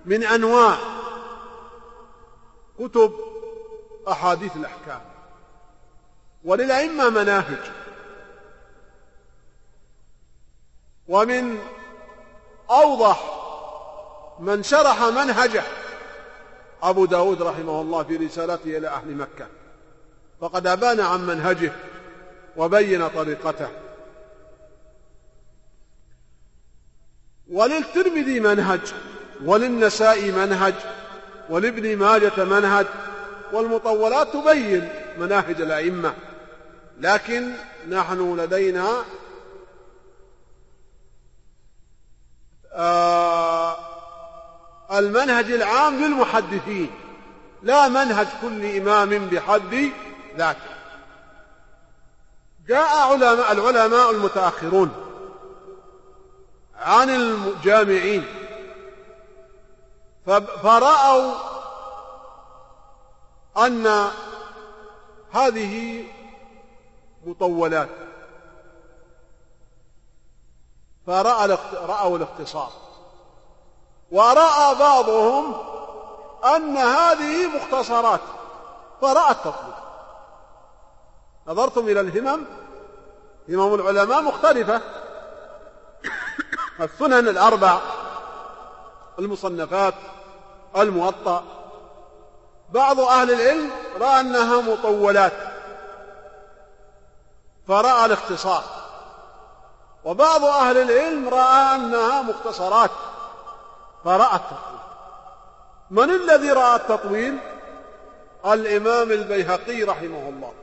[0.05, 0.77] من أنواع
[2.79, 3.13] كتب
[4.07, 5.01] أحاديث الأحكام.
[6.43, 7.71] وللأئمة مناهج.
[11.07, 11.59] ومن
[12.69, 13.39] أوضح
[14.39, 15.63] من شرح منهجه
[16.83, 19.47] أبو داود رحمه الله في رسالته إلى أهل مكة.
[20.41, 21.71] فقد أبان عن منهجه
[22.57, 23.69] وبين طريقته.
[27.51, 28.93] وللترمذي منهج.
[29.45, 30.73] وللنساء منهج
[31.49, 32.85] ولابن ماجة منهج
[33.53, 36.13] والمطولات تبين مناهج الأئمة.
[36.99, 37.51] لكن
[37.89, 39.03] نحن لدينا
[42.73, 43.77] آه
[44.91, 46.91] المنهج العام للمحدثين
[47.63, 49.91] لا منهج كل إمام بحد
[50.37, 50.73] ذاته.
[52.67, 54.91] جاء علماء العلماء المتأخرون
[56.75, 58.25] عن الجامعين
[60.63, 61.33] فرأوا
[63.57, 64.07] أن
[65.31, 66.05] هذه
[67.25, 67.89] مطولات.
[71.07, 72.71] فرأوا الاختصار.
[74.11, 75.55] ورأى بعضهم
[76.55, 78.19] أن هذه مختصرات.
[79.01, 79.75] فرأى التطبيق.
[81.47, 82.45] نظرتم إلى الهمم.
[83.49, 84.81] همم العلماء مختلفة.
[86.81, 87.79] السنن الأربع
[89.19, 89.93] المصنفات
[90.77, 91.43] الموطأ.
[92.69, 93.71] بعض أهل العلم
[94.01, 95.33] رأى أنها مطولات
[97.67, 98.63] فرأى الاختصار.
[100.05, 102.91] وبعض أهل العلم رأى أنها مختصرات
[104.03, 104.79] فرأى التطويل.
[105.91, 107.37] من الذي رأى التطويل؟
[108.45, 110.53] الإمام البيهقي رحمه الله.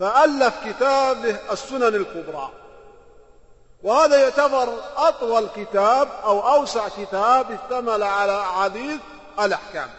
[0.00, 2.50] فألف كتابه السنن الكبرى.
[3.84, 9.00] وهذا يعتبر أطول كتاب أو أوسع كتاب اشتمل على أحاديث
[9.40, 9.90] الأحكام.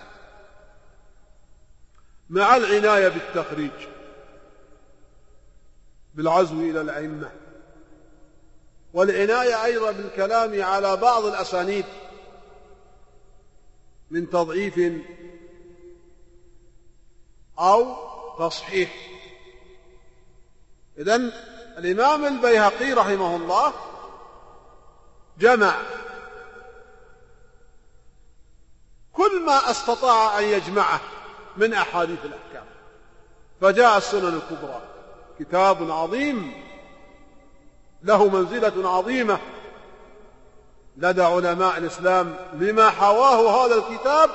[2.30, 3.72] مع العناية بالتخريج
[6.14, 7.32] بالعزو إلى الأئمة
[8.94, 11.86] والعناية أيضا بالكلام على بعض الأسانيد
[14.12, 14.80] من تضعيف
[17.60, 17.96] أو
[18.40, 18.92] تصحيح.
[20.98, 21.32] إذن
[21.78, 23.74] الإمام البيهقي رحمه الله
[25.40, 25.76] جمع
[29.14, 31.00] كل ما استطاع أن يجمعه
[31.58, 32.66] من أحاديث الأحكام.
[33.62, 34.82] فجاء السنن الكبرى.
[35.40, 36.66] كتاب عظيم.
[38.04, 39.40] له منزلة عظيمة.
[40.98, 44.30] لدى علماء الإسلام لما حواه هذا الكتاب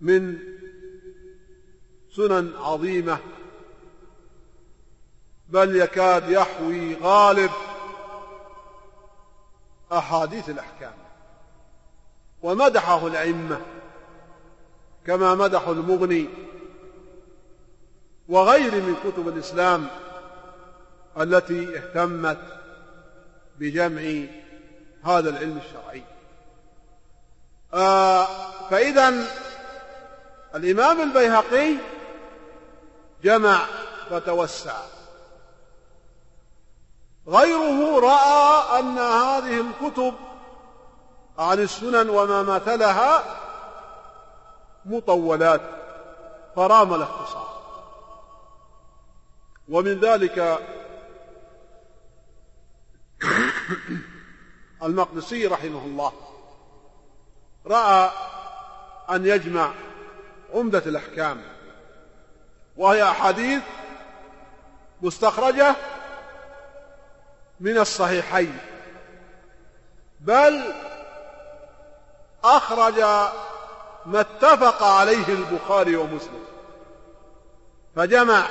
[0.00, 0.38] من
[2.16, 3.18] سنن عظيمة
[5.52, 7.50] بل يكاد يحوي غالب
[9.92, 10.94] أحاديث الأحكام.
[12.42, 13.60] ومدحه الأئمة
[15.06, 16.28] كما مدحوا المغني
[18.28, 19.86] وغير من كتب الإسلام
[21.20, 22.38] التي اهتمت
[23.58, 24.26] بجمع
[25.04, 26.02] هذا العلم الشرعي.
[27.74, 28.26] آه
[28.70, 29.14] فإذا
[30.54, 31.74] الإمام البيهقي
[33.24, 33.66] جمع
[34.10, 34.76] وتوسع.
[37.28, 40.14] غيره رأى أن هذه الكتب
[41.38, 43.24] عن السنن وما مثلها
[44.84, 45.60] مطولات
[46.56, 47.62] فرام الاختصار.
[49.68, 50.58] ومن ذلك
[54.82, 56.12] المقدسي رحمه الله
[57.66, 58.10] رأى
[59.10, 59.72] أن يجمع
[60.54, 61.42] عمدة الأحكام
[62.76, 63.62] وهي أحاديث
[65.02, 65.76] مستخرجة
[67.62, 68.58] من الصحيحين
[70.20, 70.74] بل
[72.44, 72.98] أخرج
[74.06, 76.44] ما اتفق عليه البخاري ومسلم
[77.96, 78.48] فجمع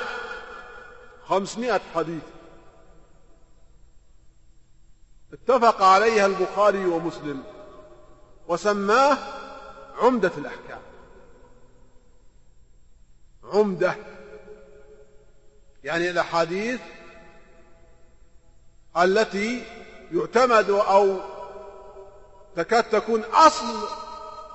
[1.26, 2.24] خمسمائة حديث
[5.34, 7.44] اتفق عليها البخاري ومسلم
[8.48, 9.18] وسماه
[9.98, 10.82] عمدة الأحكام.
[13.44, 13.96] عمدة
[15.84, 16.82] يعني الأحاديث
[18.98, 19.64] التي
[20.12, 21.20] يعتمد أو
[22.56, 23.88] تكاد تكون أصل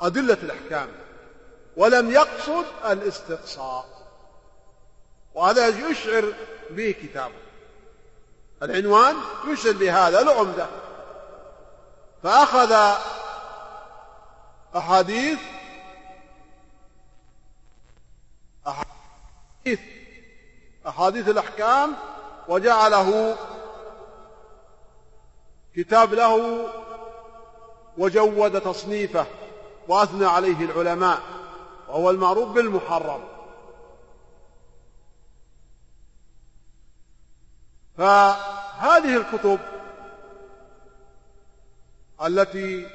[0.01, 0.89] أدلة الأحكام
[1.77, 3.87] ولم يقصد الاستقصاء.
[5.35, 6.33] وهذا يشعر
[6.71, 7.35] به كتابه.
[8.63, 9.17] العنوان
[9.49, 10.67] يشعر بهذا العمدة.
[12.23, 12.97] فأخذ
[14.77, 15.39] أحاديث
[18.67, 19.81] أحاديث
[20.89, 21.95] أحاديث الأحكام
[22.49, 23.37] وجعله
[25.77, 26.67] كتاب له
[27.99, 29.27] وجود تصنيفه
[29.89, 31.19] وأثنى عليه العلماء
[31.89, 33.25] وهو المعروف بالمحرم.
[37.99, 39.59] فهذه الكتب
[42.25, 42.87] التي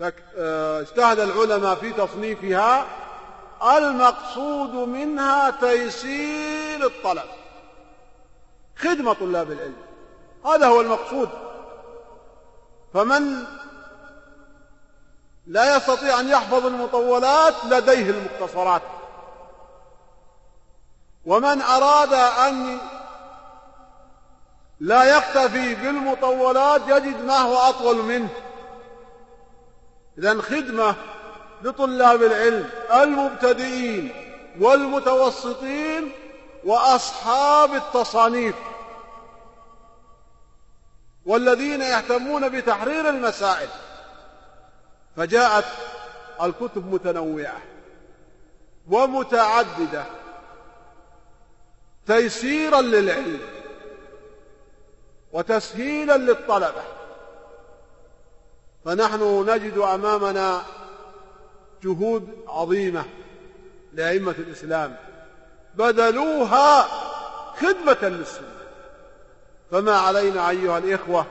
[0.00, 2.86] اجتهد العلماء في تصنيفها
[3.62, 7.28] المقصود منها تيسير الطلب.
[8.76, 9.85] خدمة طلاب العلم.
[10.46, 11.28] هذا هو المقصود.
[12.94, 13.44] فمن
[15.46, 18.82] لا يستطيع أن يحفظ المطولات لديه المختصرات.
[21.26, 22.78] ومن أراد أن
[24.80, 28.28] لا يكتفي بالمطولات يجد ما هو أطول منه.
[30.18, 30.94] إذا خدمة
[31.62, 34.10] لطلاب العلم المبتدئين
[34.60, 36.12] والمتوسطين
[36.64, 38.54] وأصحاب التصانيف.
[41.26, 43.68] والذين يهتمون بتحرير المسائل.
[45.16, 45.64] فجاءت
[46.42, 47.62] الكتب متنوعة
[48.90, 50.04] ومتعددة.
[52.06, 53.40] تيسيرا للعلم
[55.32, 56.82] وتسهيلا للطلبة.
[58.84, 60.62] فنحن نجد أمامنا
[61.82, 63.04] جهود عظيمة
[63.92, 64.96] لأئمة الإسلام.
[65.74, 66.82] بذلوها
[67.52, 68.55] خدمة للسنة.
[69.70, 71.26] فما علينا أيها الإخوة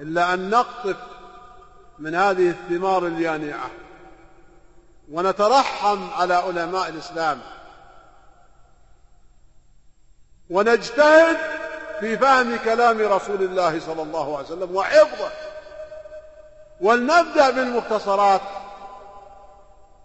[0.00, 0.96] إلا أن نقطف
[1.98, 3.70] من هذه الثمار اليانعة
[5.12, 7.40] ونترحم على علماء الإسلام
[10.50, 11.36] ونجتهد
[12.00, 15.30] في فهم كلام رسول الله صلى الله عليه وسلم وحفظه.
[16.80, 18.40] ولنبدأ بالمختصرات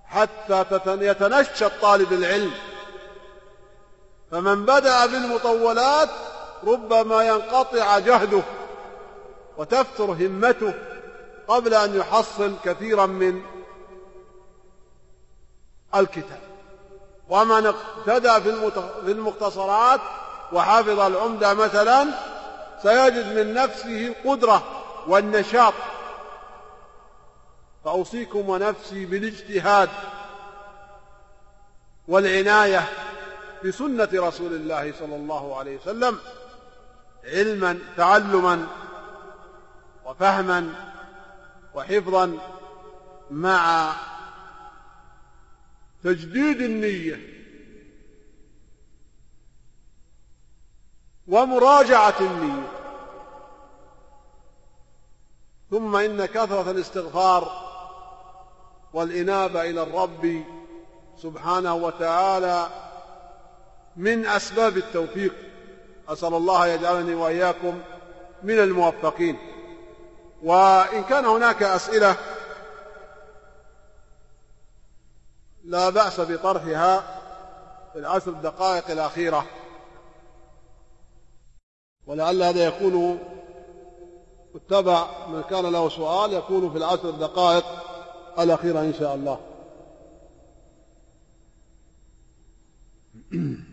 [0.05, 2.51] حتى يتنشط طالب العلم.
[4.31, 6.09] فمن بدأ بالمطولات
[6.63, 8.41] ربما ينقطع جهده
[9.57, 10.73] وتفتر همته
[11.47, 13.41] قبل أن يحصل كثيرا من
[15.95, 16.39] الكتاب.
[17.29, 18.41] ومن اقتدى
[19.05, 19.99] في المختصرات
[20.53, 22.07] وحافظ العمدة مثلا
[22.83, 24.63] سيجد من نفسه القدرة
[25.07, 25.73] والنشاط.
[27.85, 29.89] فأوصيكم ونفسي بالاجتهاد
[32.07, 32.85] والعناية
[33.65, 36.19] بسنة رسول الله صلى الله عليه وسلم.
[37.27, 38.67] علما تعلما
[40.05, 40.69] وفهما
[41.73, 42.37] وحفظا
[43.31, 43.93] مع
[46.03, 47.37] تجديد النية
[51.27, 52.67] ومراجعة النية.
[55.71, 57.67] ثم إن كثرة الاستغفار
[58.93, 60.43] والإنابة إلى الرب
[61.17, 62.67] سبحانه وتعالى
[63.95, 65.46] من أسباب التوفيق.
[66.09, 67.81] أسأل الله يجعلني وإياكم
[68.43, 69.37] من الموفقين.
[70.43, 72.15] وإن كان هناك أسئلة
[75.63, 76.99] لا بأس بطرحها
[77.93, 79.45] في العشر الدقائق الأخيرة.
[82.07, 83.19] ولعل هذا يكون
[84.55, 87.65] اتبع من كان له سؤال يكون في العشر الدقائق
[88.39, 89.39] الأخيرة إن شاء الله.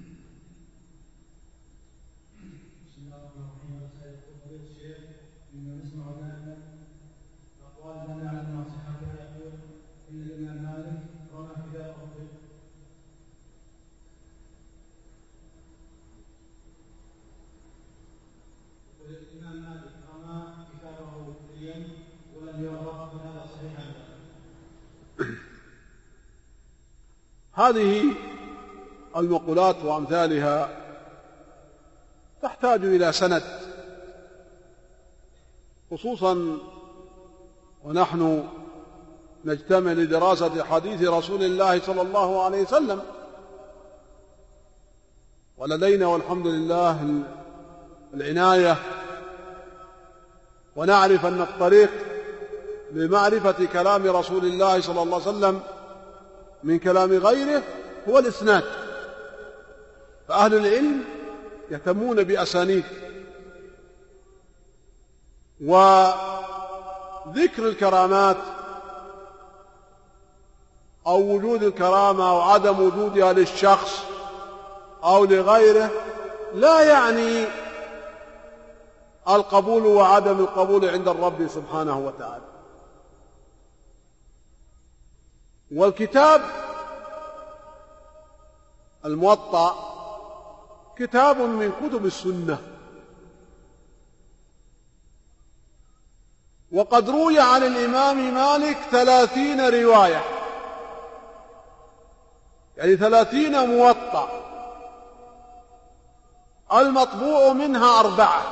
[27.64, 28.04] هذه
[29.16, 30.68] المقولات وأمثالها
[32.42, 33.42] تحتاج إلى سند
[35.90, 36.58] خصوصا
[37.84, 38.44] ونحن
[39.44, 43.02] نجتمع لدراسة حديث رسول الله صلى الله عليه وسلم.
[45.56, 47.22] ولدينا والحمد لله
[48.14, 48.76] العناية
[50.76, 51.90] ونعرف أن الطريق
[52.92, 55.60] لمعرفة كلام رسول الله صلى الله عليه وسلم
[56.64, 57.62] من كلام غيره
[58.08, 58.64] هو الإسناد.
[60.28, 61.04] فأهل العلم
[61.70, 62.84] يهتمون بأسانيد.
[65.64, 66.14] وذكر
[67.68, 68.36] الكرامات
[71.06, 74.02] أو وجود الكرامة أو عدم وجودها للشخص
[75.04, 75.90] أو لغيره
[76.54, 77.44] لا يعني
[79.28, 82.53] القبول وعدم القبول عند الرب سبحانه وتعالى.
[85.74, 86.40] والكتاب
[89.04, 89.90] الموطأ
[90.98, 92.58] كتاب من كتب السنة.
[96.72, 100.24] وقد روي عن الإمام مالك ثلاثين رواية.
[102.76, 104.28] يعني ثلاثين موطأ.
[106.72, 108.42] المطبوع منها أربعة.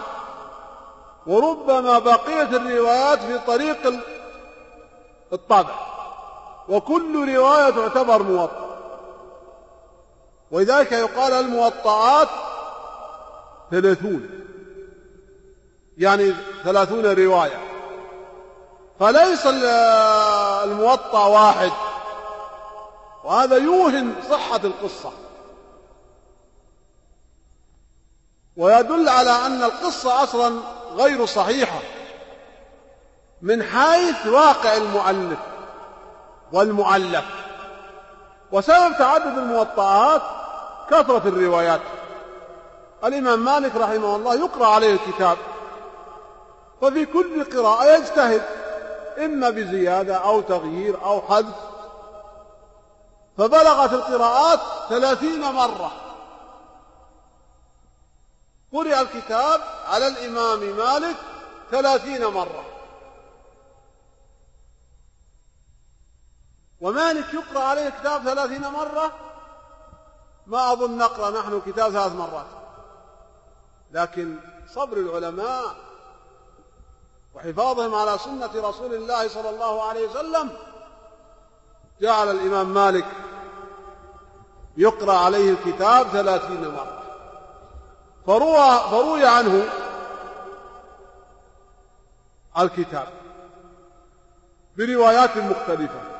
[1.26, 4.02] وربما بقيت الروايات في طريق
[5.32, 5.91] الطبع
[6.68, 8.72] وكل رواية تعتبر موطأ
[10.50, 12.28] ولذلك يقال الموطئات
[13.70, 14.30] ثلاثون.
[15.98, 16.34] يعني
[16.64, 17.60] ثلاثون رواية.
[19.00, 19.46] فليس
[20.64, 21.72] الموطأ واحد.
[23.24, 25.12] وهذا يوهن صحة القصة.
[28.56, 30.60] ويدل على أن القصة أصلا
[30.94, 31.80] غير صحيحة.
[33.42, 35.38] من حيث واقع المؤلف.
[36.52, 37.24] والمؤلف.
[38.52, 40.22] وسبب تعدد الموطئات
[40.90, 41.80] كثرة الروايات.
[43.04, 45.36] الإمام مالك رحمه الله يقرأ عليه الكتاب.
[46.80, 48.42] ففي كل قراءة يجتهد
[49.18, 51.54] إما بزيادة أو تغيير أو حذف.
[53.38, 55.90] فبلغت القراءات ثلاثين مرة.
[58.72, 61.16] قرئ الكتاب على الإمام مالك
[61.70, 62.64] ثلاثين مرة.
[66.82, 69.12] ومالك يقرأ عليه كتاب ثلاثين مرة؟
[70.46, 72.46] ما أظن نقرأ نحن كتاب ثلاث مرات.
[73.92, 74.36] لكن
[74.74, 75.76] صبر العلماء
[77.34, 80.50] وحفاظهم على سنة رسول الله صلى الله عليه وسلم.
[82.00, 83.06] جعل الإمام مالك
[84.76, 87.02] يقرأ عليه الكتاب ثلاثين مرة.
[88.26, 89.68] فروى, فروي عنه
[92.58, 93.08] الكتاب
[94.76, 96.11] بروايات مختلفة.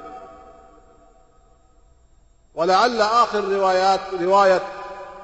[2.55, 4.63] ولعل آخر روايات رواية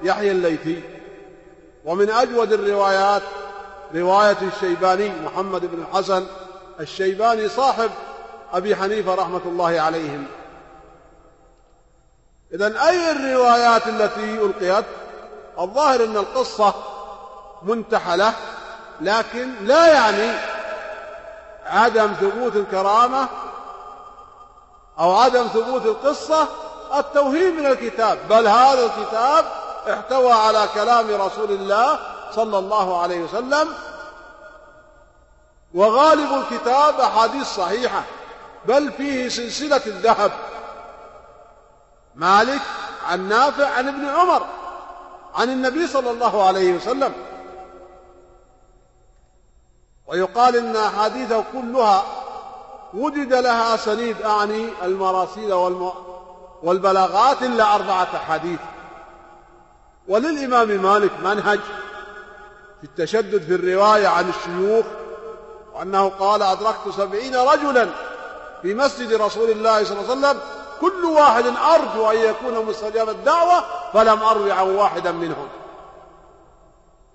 [0.02, 0.82] يحيى الليثي.
[1.84, 3.22] ومن أجود الروايات
[3.94, 6.26] رواية الشيباني محمد بن الحسن
[6.80, 7.90] الشيباني صاحب
[8.52, 10.26] أبي حنيفة رحمة الله عليهم.
[12.52, 14.84] إذا أي الروايات التي ألقيت؟
[15.58, 16.74] الظاهر أن القصة
[17.62, 18.32] منتحلة
[19.00, 20.38] لكن لا يعني
[21.66, 23.28] عدم ثبوت الكرامة
[24.98, 26.48] أو عدم ثبوت القصة
[26.94, 29.44] التوهيم من الكتاب بل هذا الكتاب
[29.92, 31.98] احتوى على كلام رسول الله
[32.34, 33.68] صلى الله عليه وسلم
[35.74, 38.02] وغالب الكتاب أحاديث صحيحة
[38.64, 40.32] بل فيه سلسلة الذهب.
[42.14, 42.60] مالك
[43.08, 44.46] عن نافع عن ابن عمر
[45.34, 47.12] عن النبي صلى الله عليه وسلم.
[50.06, 52.02] ويقال إن أحاديثه كلها
[52.94, 55.92] وجد لها سنيد أعني المراسيل والم...
[56.62, 58.58] والبلاغات إلا أربعة أحاديث.
[60.08, 61.60] وللإمام مالك منهج
[62.80, 64.86] في التشدد في الرواية عن الشيوخ
[65.74, 67.88] وأنه قال أدركت سبعين رجلا
[68.62, 70.40] في مسجد رسول الله صلى الله عليه وسلم
[70.80, 75.48] كل واحد أرجو أن يكون مستجاب الدعوة فلم أروي عن واحدا منهم.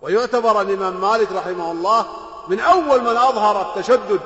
[0.01, 2.05] ويعتبر الإمام مالك رحمه الله
[2.47, 4.19] من أول من أظهر التشدد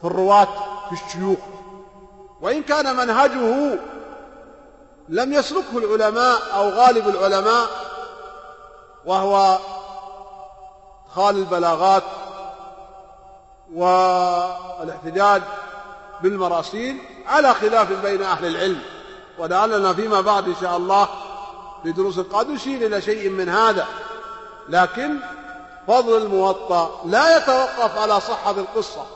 [0.00, 0.48] في الرواة
[0.88, 1.38] في الشيوخ.
[2.44, 3.78] وإن كان منهجه
[5.08, 7.66] لم يسلكه العلماء أو غالب العلماء
[9.04, 9.58] وهو
[11.14, 12.02] خال البلاغات
[13.74, 15.42] والاحتجاج
[16.22, 18.82] بالمراسيل على خلاف بين أهل العلم.
[19.38, 21.08] ولعلنا فيما بعد إن شاء الله
[21.82, 23.86] في دروس قد نشير إلى شيء من هذا.
[24.68, 25.16] لكن
[25.86, 29.06] فضل الموطأ لا يتوقف على صحة القصة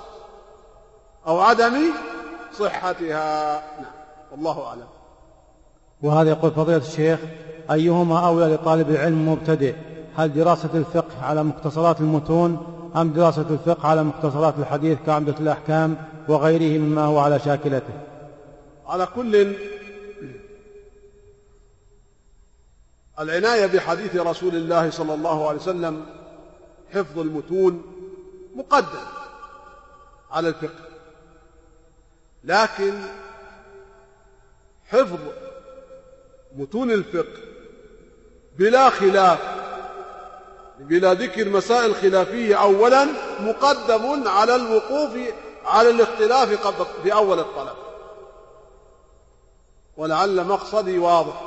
[1.27, 1.93] أو عدم
[2.59, 3.63] صحتها.
[3.81, 3.93] نعم.
[4.33, 4.87] والله أعلم.
[6.03, 7.21] وهذا يقول فضيلة الشيخ
[7.71, 9.75] أيهما أولى لطالب العلم مبتدئ؟
[10.17, 15.97] هل دراسة الفقه على مختصرات المتون أم دراسة الفقه على مختصرات الحديث كعمدة الأحكام
[16.29, 17.95] وغيره مما هو على شاكلته؟
[18.87, 19.55] على كل
[23.21, 26.07] العناية بحديث رسول الله صلى الله عليه وسلم
[26.95, 27.83] حفظ المتون
[28.57, 29.07] مقدم
[30.31, 30.88] على الفقه.
[32.45, 33.03] لكن
[34.89, 35.19] حفظ
[36.57, 37.43] متون الفقه
[38.59, 39.39] بلا خلاف
[40.79, 43.07] بلا ذكر مسائل خلافية أولا
[43.41, 45.11] مقدم على الوقوف
[45.65, 47.77] على الاختلاف قبل في أول الطلب.
[49.97, 51.43] ولعل مقصدي واضح.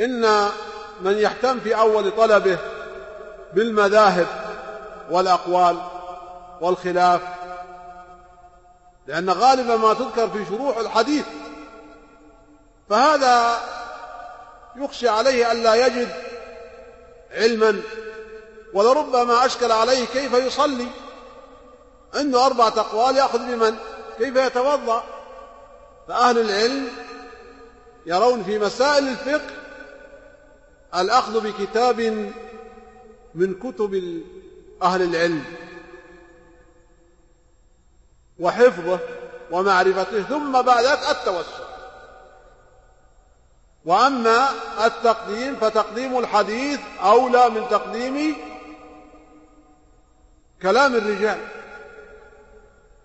[0.00, 0.48] إن
[1.00, 2.58] من يهتم في أول طلبه
[3.52, 4.26] بالمذاهب
[5.10, 5.76] والأقوال
[6.60, 7.22] والخلاف
[9.06, 11.24] لأن غالب ما تذكر في شروح الحديث.
[12.90, 13.60] فهذا
[14.76, 16.08] يخشى عليه ألا يجد
[17.30, 17.80] علما
[18.74, 20.86] ولربما أشكل عليه كيف يصلي.
[22.14, 23.76] عنده أربعة أقوال يأخذ بمن؟
[24.18, 25.04] كيف يتوضأ؟
[26.08, 26.88] فأهل العلم
[28.06, 29.50] يرون في مسائل الفقه
[30.94, 32.00] الأخذ بكتاب
[33.34, 34.22] من كتب
[34.82, 35.44] أهل العلم.
[38.38, 38.98] وحفظه
[39.50, 41.64] ومعرفته ثم بعد ذلك التوسل.
[43.84, 44.48] وأما
[44.84, 48.36] التقديم فتقديم الحديث أولى من تقديم
[50.62, 51.38] كلام الرجال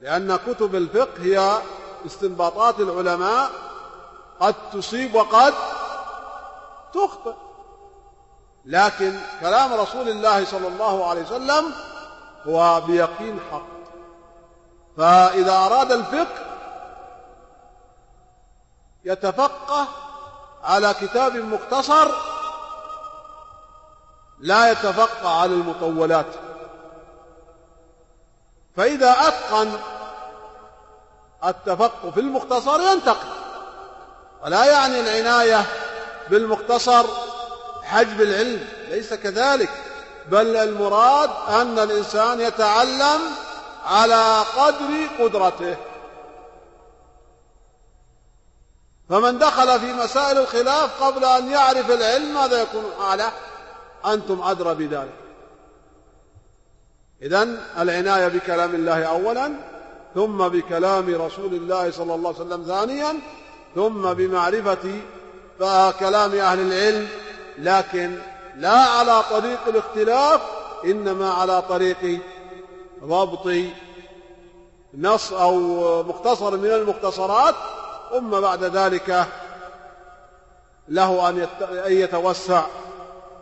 [0.01, 1.61] لأن كتب الفقه هي
[2.05, 3.49] استنباطات العلماء
[4.39, 5.53] قد تصيب وقد
[6.93, 7.33] تخطئ.
[8.65, 11.73] لكن كلام رسول الله صلى الله عليه وسلم
[12.47, 13.78] هو بيقين حق.
[14.99, 16.45] فإذا أراد الفقه
[19.05, 19.87] يتفقه
[20.63, 22.07] على كتاب مختصر
[24.39, 26.25] لا يتفقه على المطولات.
[28.77, 29.71] فإذا أتقن
[31.45, 33.29] التفقه في المختصر ينتقل.
[34.43, 35.65] ولا يعني العناية
[36.29, 37.05] بالمختصر
[37.83, 39.69] حجب العلم ليس كذلك
[40.27, 43.21] بل المراد أن الإنسان يتعلم
[43.89, 45.77] على قدر قدرته.
[49.09, 53.31] فمن دخل في مسائل الخلاف قبل أن يعرف العلم ماذا يكون حاله؟
[54.05, 55.13] أنتم أدرى بذلك.
[57.21, 59.53] إذن العناية بكلام الله أولا
[60.15, 63.19] ثم بكلام رسول الله صلى الله عليه وسلم ثانيا
[63.75, 65.01] ثم بمعرفة
[65.99, 67.07] كلام أهل العلم.
[67.57, 68.19] لكن
[68.55, 70.41] لا على طريق الاختلاف
[70.85, 72.21] إنما على طريق
[73.03, 73.53] ضبط
[74.93, 75.53] نص أو
[76.03, 77.55] مختصر من المختصرات
[78.11, 79.25] ثم بعد ذلك
[80.87, 81.47] له أن
[81.87, 82.63] يتوسع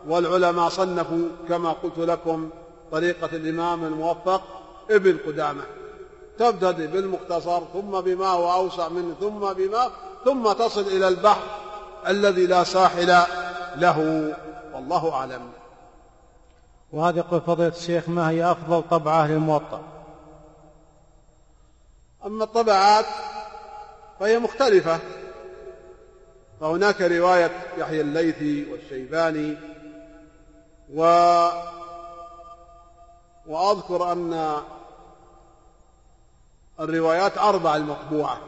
[0.08, 2.50] والعلماء صنفوا كما قلت لكم
[2.92, 4.42] طريقة الإمام الموفق
[4.90, 5.62] ابن قدامة.
[6.38, 9.90] تبتدئ بالمختصر ثم بما هو أوسع منه ثم بما
[10.24, 11.42] ثم تصل إلى البحر
[12.08, 13.16] الذي لا ساحل
[13.76, 14.28] له
[14.74, 15.40] والله أعلم.
[16.92, 19.82] وهذا يقول فضيلة الشيخ ما هي أفضل طبعة للموطأ؟
[22.26, 23.06] أما الطبعات
[24.20, 24.98] فهي مختلفة.
[26.60, 29.56] فهناك رواية يحيى الليثي والشيباني
[30.94, 31.02] و
[33.46, 34.56] وأذكر أن
[36.80, 38.38] الروايات أربع المطبوعة.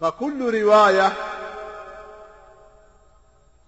[0.00, 1.12] فكل رواية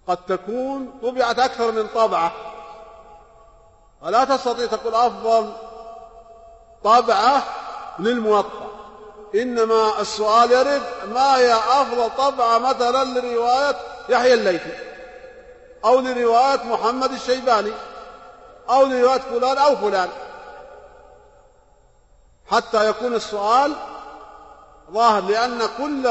[0.07, 2.31] قد تكون طبعت أكثر من طبعة.
[4.01, 5.53] فلا تستطيع تقول أفضل
[6.83, 7.43] طبعة
[7.99, 8.63] للموطأ.
[9.35, 10.81] إنما السؤال يرد
[11.13, 13.75] ما هي أفضل طبعة مثلا لرواية
[14.09, 14.73] يحيى الليثي؟
[15.85, 17.71] أو لرواية محمد الشيباني؟
[18.69, 20.09] أو لرواية فلان أو فلان؟
[22.51, 23.73] حتى يكون السؤال
[24.91, 26.09] ظاهر لأن كل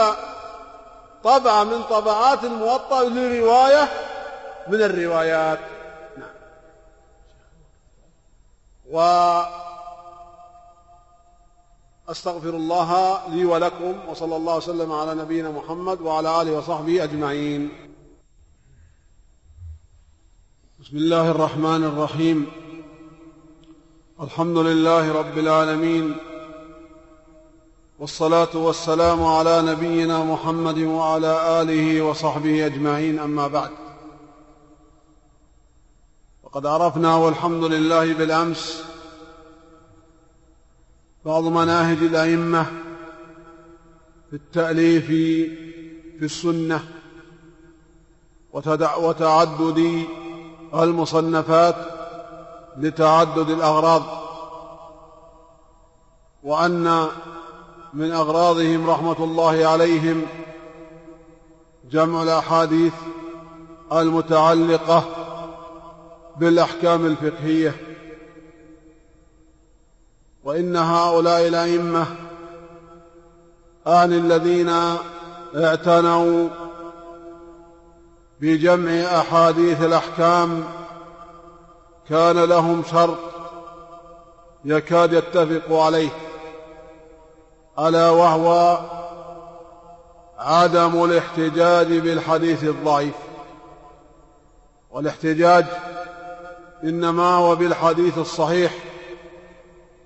[1.25, 3.89] طبعة من طبعات الموطأ لرواية
[4.69, 5.59] من الروايات.
[6.17, 6.29] نعم.
[12.09, 17.69] وأستغفر الله لي ولكم وصلى الله وسلم على نبينا محمد وعلى آله وصحبه أجمعين.
[20.81, 22.53] بسم الله الرحمن الرحيم.
[24.21, 26.32] الحمد لله رب العالمين.
[28.03, 33.71] والصلاة والسلام على نبينا محمد وعلى آله وصحبه أجمعين أما بعد.
[36.43, 38.85] وقد عرفنا والحمد لله بالأمس
[41.25, 42.65] بعض مناهج الأئمة
[44.31, 45.07] في التأليف
[46.19, 46.85] في السنة
[48.99, 50.07] وتعدد
[50.75, 51.77] المصنفات
[52.77, 54.03] لتعدد الأغراض
[56.43, 57.09] وأن
[57.93, 60.23] من أغراضهم رحمة الله عليهم
[61.91, 62.93] جمع الأحاديث
[63.93, 65.05] المتعلقة
[66.37, 67.75] بالأحكام الفقهية.
[70.45, 72.07] وإن هؤلاء الأئمة
[73.87, 74.69] آن الذين
[75.57, 76.49] اعتنوا
[78.41, 80.65] بجمع أحاديث الأحكام
[82.09, 83.19] كان لهم شرط
[84.65, 86.32] يكاد يتفق عليه.
[87.79, 88.79] ألا وهو
[90.39, 93.15] عدم الاحتجاج بالحديث الضعيف.
[94.91, 95.67] والاحتجاج
[96.85, 98.75] إنما هو بالحديث الصحيح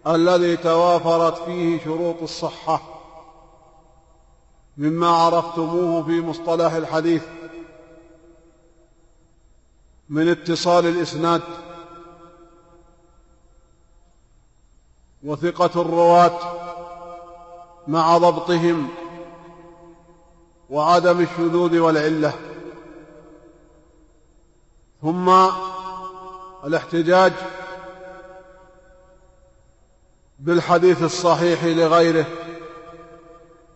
[0.07, 2.83] الذي توافرت فيه شروط الصحة.
[4.77, 7.23] مما عرفتموه في مصطلح الحديث
[10.09, 11.43] من اتصال الإسناد
[15.23, 16.66] وثقة الرواة
[17.89, 18.89] مع ضبطهم
[20.71, 22.33] وعدم الشذوذ والعلة.
[25.03, 25.31] ثم
[26.65, 27.33] الاحتجاج
[30.39, 32.27] بالحديث الصحيح لغيره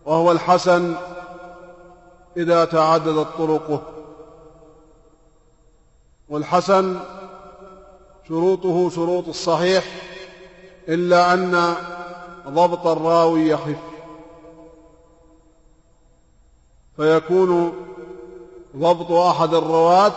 [0.05, 0.95] وهو الحسن
[2.37, 3.81] إذا تعددت طرقه.
[6.29, 6.99] والحسن
[8.27, 9.85] شروطه شروط الصحيح
[10.87, 11.75] إلا أن
[12.47, 13.90] ضبط الراوي يخف.
[17.01, 17.73] فيكون
[18.77, 20.13] ضبط أحد الرواة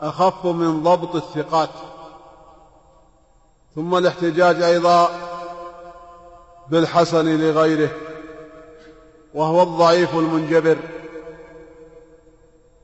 [0.00, 1.70] أخف من ضبط الثقات.
[3.74, 5.08] ثم الاحتجاج أيضا
[6.70, 7.90] بالحسن لغيره
[9.34, 10.78] وهو الضعيف المنجبر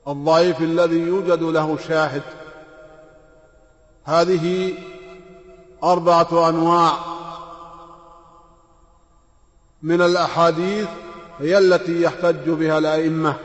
[0.08, 2.22] الضعيف الذي يوجد له شاهد.
[4.04, 4.74] هذه
[5.84, 6.92] أربعة أنواع
[9.82, 10.88] من الأحاديث
[11.38, 13.36] هي التي يحتج بها الأئمة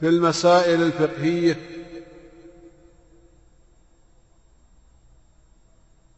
[0.00, 1.58] في المسائل الفقهية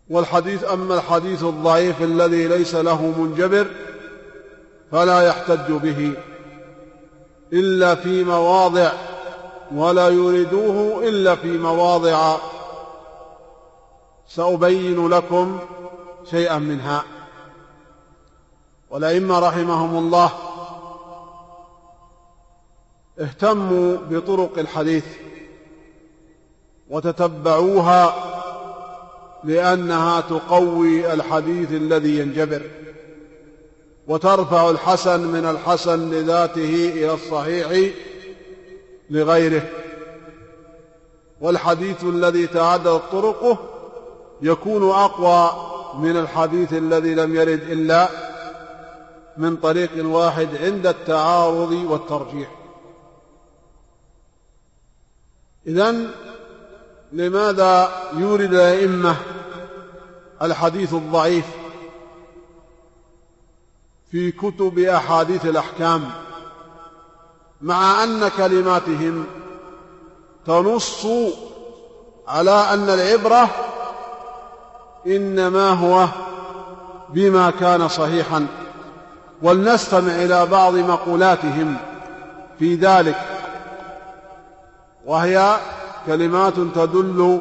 [0.09, 3.67] والحديث أما الحديث الضعيف الذي ليس له منجبر
[4.93, 6.13] فلا يحتج به
[7.53, 8.93] إلا في مواضع
[9.75, 12.37] ولا يريدوه إلا في مواضع.
[14.29, 15.59] سأبين لكم
[16.31, 17.05] شيئا منها.
[18.93, 20.31] والأئمة رحمهم الله
[23.21, 25.05] اهتموا بطرق الحديث
[26.91, 28.15] وتتبعوها
[29.45, 32.63] لأنها تقوي الحديث الذي ينجبر
[34.09, 37.93] وترفع الحسن من الحسن لذاته إلى الصحيح
[39.11, 39.63] لغيره
[41.41, 43.59] والحديث الذي تعددت طرقه
[44.43, 45.51] يكون أقوى
[45.99, 48.32] من الحديث الذي لم يرد إلا
[49.37, 52.51] من طريق واحد عند التعارض والترجيح.
[55.67, 55.95] إذا
[57.13, 59.17] لماذا يورد الأئمة
[60.43, 61.47] الحديث الضعيف
[64.11, 66.11] في كتب أحاديث الأحكام
[67.61, 69.27] مع أن كلماتهم
[70.47, 71.07] تنص
[72.29, 73.49] على أن العبرة
[75.07, 76.09] إنما هو
[77.09, 78.47] بما كان صحيحا؟
[79.43, 81.77] ولنستمع إلى بعض مقولاتهم
[82.59, 83.17] في ذلك
[85.05, 85.57] وهي
[86.07, 87.41] كلمات تدل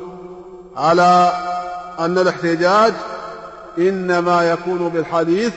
[0.77, 1.33] على
[1.99, 2.93] أن الاحتجاج
[3.77, 5.53] إنما يكون بالحديث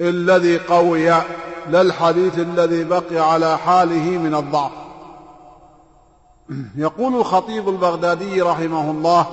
[0.00, 1.08] الذي قوي
[1.70, 4.72] لا الحديث الذي بقي على حاله من الضعف.
[6.76, 9.26] يقول الخطيب البغدادي رحمه الله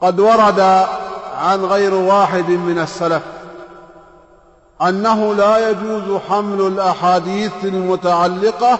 [0.00, 0.86] قد ورد
[1.40, 3.22] عن غير واحد من السلف
[4.82, 8.78] أنه لا يجوز حمل الأحاديث المتعلقة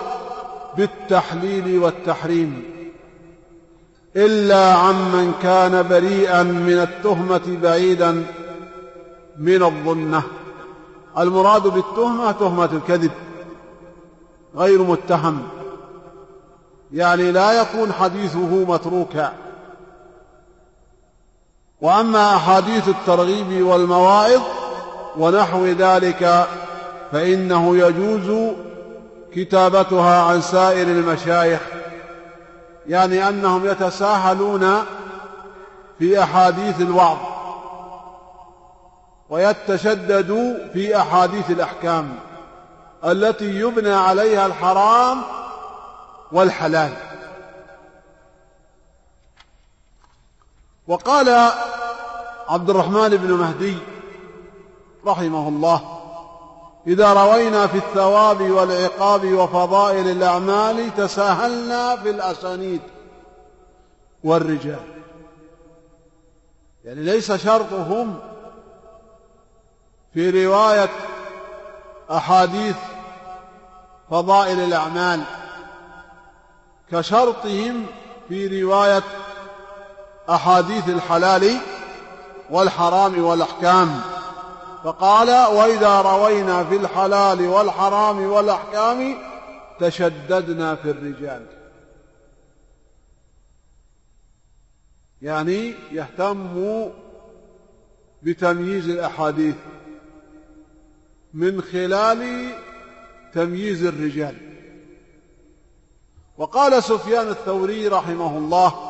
[0.77, 2.63] بالتحليل والتحريم
[4.17, 8.25] إلا عمن كان بريئا من التهمة بعيدا
[9.39, 10.23] من الظنة.
[11.19, 13.11] المراد بالتهمة تهمة الكذب
[14.57, 15.43] غير متهم
[16.93, 19.33] يعني لا يكون حديثه متروكا.
[21.81, 24.41] وأما أحاديث الترغيب والمواعظ
[25.17, 26.47] ونحو ذلك
[27.13, 28.55] فإنه يجوز
[29.35, 31.61] كتابتها عن سائر المشايخ
[32.87, 34.85] يعني أنهم يتساهلون
[35.99, 37.17] في أحاديث الوعظ
[39.31, 42.15] ويتشددوا في أحاديث الأحكام
[43.05, 45.19] التي يبنى عليها الحرام
[46.33, 46.91] والحلال.
[50.91, 51.51] وقال
[52.49, 53.77] عبد الرحمن بن مهدي
[55.07, 56.01] رحمه الله
[56.87, 62.81] إذا روينا في الثواب والعقاب وفضائل الأعمال تساهلنا في الأسانيد
[64.25, 64.85] والرجال.
[66.85, 68.19] يعني ليس شرطهم
[70.15, 70.91] في رواية
[72.11, 72.77] أحاديث
[74.11, 75.23] فضائل الأعمال
[76.93, 77.87] كشرطهم
[78.29, 79.03] في رواية
[80.31, 81.57] أحاديث الحلال
[82.51, 84.01] والحرام والأحكام.
[84.85, 89.17] فقال وإذا روينا في الحلال والحرام والأحكام
[89.81, 91.47] تشددنا في الرجال.
[95.23, 96.87] يعني يهتم
[98.23, 99.57] بتمييز الأحاديث
[101.35, 102.51] من خلال
[103.35, 104.37] تمييز الرجال.
[106.39, 108.90] وقال سفيان الثوري رحمه الله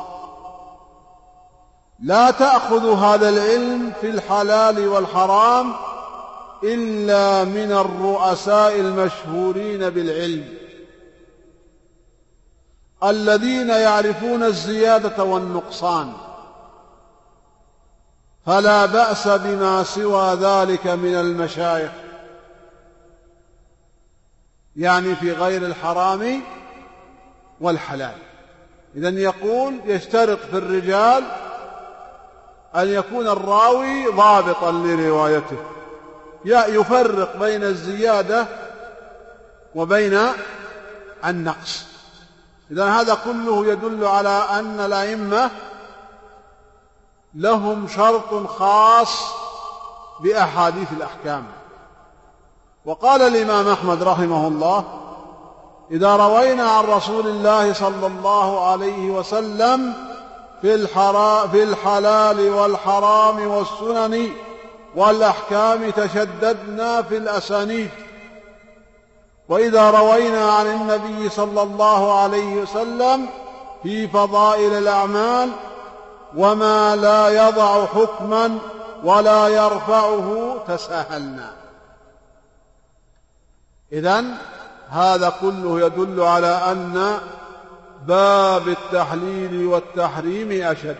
[2.01, 5.73] لا تأخذ هذا العلم في الحلال والحرام
[6.63, 10.53] إلا من الرؤساء المشهورين بالعلم.
[13.03, 16.13] الذين يعرفون الزيادة والنقصان.
[18.45, 21.91] فلا بأس بما سوى ذلك من المشايخ.
[24.75, 26.41] يعني في غير الحرام
[27.61, 28.15] والحلال.
[28.95, 31.23] إذا يقول يشترط في الرجال
[32.75, 35.57] أن يكون الراوي ضابطا لروايته.
[36.45, 38.45] يفرق بين الزيادة
[39.75, 40.19] وبين
[41.25, 41.85] النقص.
[42.71, 45.51] إذا هذا كله يدل على أن الأئمة
[47.35, 49.23] لهم شرط خاص
[50.19, 51.45] بأحاديث الأحكام.
[52.85, 54.83] وقال الإمام أحمد رحمه الله
[55.91, 59.93] إذا روينا عن رسول الله صلى الله عليه وسلم
[60.61, 60.87] في,
[61.51, 64.31] في الحلال والحرام والسنن
[64.95, 67.89] والأحكام تشددنا في الأسانيد.
[69.49, 73.29] وإذا روينا عن النبي صلى الله عليه وسلم
[73.83, 75.49] في فضائل الأعمال
[76.37, 78.57] وما لا يضع حكما
[79.03, 81.53] ولا يرفعه تساهلنا.
[83.93, 84.35] إذن
[84.89, 87.17] هذا كله يدل على أن
[88.07, 90.97] باب التحليل والتحريم أشد.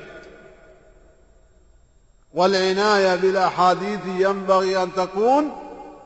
[2.34, 5.52] والعناية بالأحاديث ينبغي أن تكون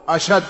[0.09, 0.43] أشد.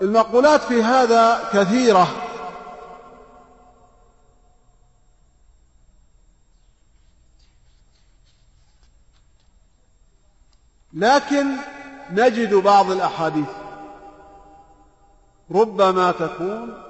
[0.00, 2.08] والمقولات في هذا كثيرة.
[10.92, 11.46] لكن
[12.14, 13.48] نجد بعض الأحاديث.
[15.50, 16.82] ربما تكون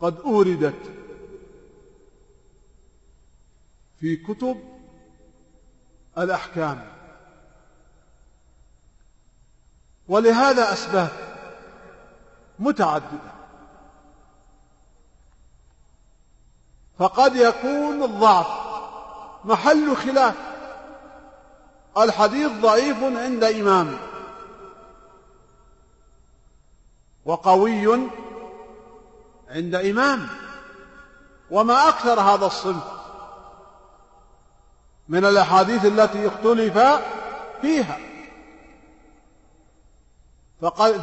[0.00, 0.92] قد أوردت
[4.00, 4.60] في كتب
[6.18, 6.88] الأحكام.
[10.08, 11.10] ولهذا أسباب
[12.58, 13.32] متعددة.
[16.98, 18.46] فقد يكون الضعف
[19.44, 20.47] محل خلاف.
[22.04, 23.98] الحديث ضعيف عند إمام.
[27.24, 28.08] وقوي
[29.48, 30.28] عند إمام.
[31.50, 32.84] وما أكثر هذا الصنف
[35.08, 36.78] من الأحاديث التي اختلف
[37.60, 37.98] فيها.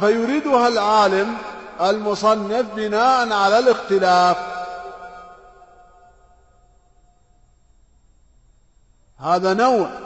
[0.00, 1.38] فيريدها العالم
[1.80, 4.36] المصنف بناء على الاختلاف.
[9.18, 10.05] هذا نوع.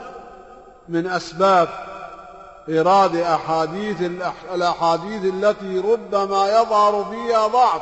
[0.91, 1.69] من أسباب
[2.69, 4.01] إيراد أحاديث
[4.53, 7.81] الأحاديث التي ربما يظهر فيها ضعف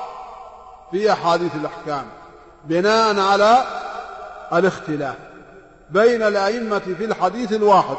[0.92, 2.06] في أحاديث الأحكام
[2.64, 3.64] بناء على
[4.54, 5.16] الاختلاف
[5.90, 7.98] بين الأئمة في الحديث الواحد.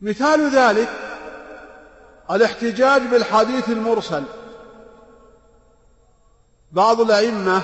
[0.00, 0.88] مثال ذلك
[2.30, 4.24] الاحتجاج بالحديث المرسل.
[6.72, 7.62] بعض الأئمة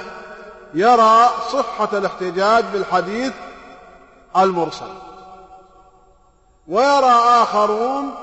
[0.75, 3.33] يرى صحة الاحتجاج بالحديث
[4.37, 4.93] المرسل
[6.69, 8.15] ويرى آخرون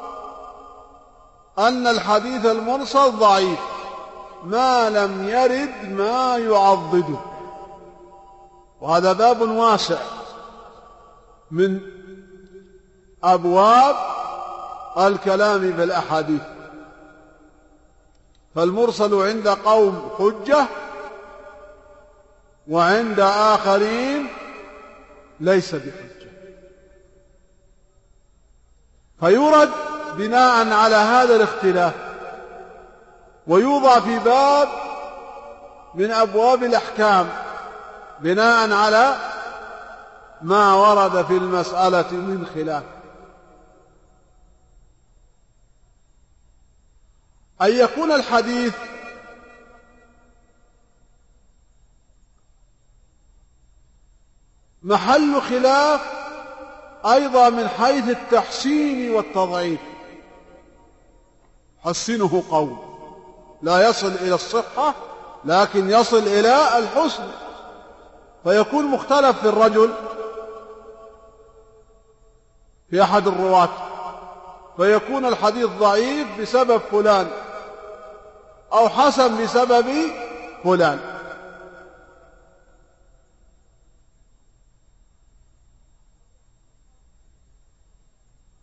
[1.59, 3.59] أن الحديث المرسل ضعيف
[4.43, 7.19] ما لم يرد ما يعضده.
[8.81, 9.99] وهذا باب واسع
[11.51, 11.79] من
[13.23, 13.95] أبواب
[14.97, 16.41] الكلام بالأحاديث.
[18.55, 20.65] فالمرسل عند قوم حجة
[22.67, 24.27] وعند آخرين
[25.39, 26.31] ليس بحجة.
[29.19, 29.69] فيورد
[30.17, 31.93] بناء على هذا الاختلاف
[33.47, 34.67] ويوضع في باب
[35.95, 37.29] من أبواب الأحكام
[38.19, 39.15] بناء على
[40.41, 42.83] ما ورد في المسألة من خلاف.
[47.61, 48.75] أن يكون الحديث
[54.83, 56.01] محل خلاف
[57.05, 59.79] أيضا من حيث التحسين والتضعيف.
[61.83, 62.75] حسنه قول.
[63.61, 64.93] لا يصل إلى الصحة
[65.45, 67.31] لكن يصل إلى الحسن.
[68.43, 69.93] فيكون مختلف في الرجل
[72.89, 73.69] في أحد الرواة.
[74.77, 77.50] فيكون الحديث ضعيف بسبب فلان.
[78.73, 80.11] أو حسن بسبب
[80.63, 80.99] فلان.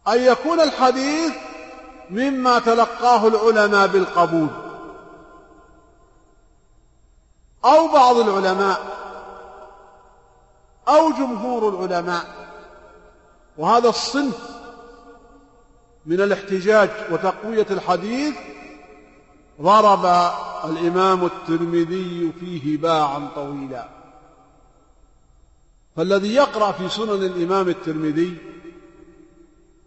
[0.09, 1.33] أن يكون الحديث
[2.11, 4.49] مما تلقاه العلماء بالقبول.
[7.65, 8.99] أو بعض العلماء.
[10.89, 12.25] أو جمهور العلماء.
[13.59, 14.51] وهذا الصنف
[16.07, 18.35] من الاحتجاج وتقوية الحديث
[19.61, 20.33] ضرب
[20.65, 23.89] الإمام الترمذي فيه باعا طويلا.
[25.97, 28.39] فالذي يقرأ في سنن الإمام الترمذي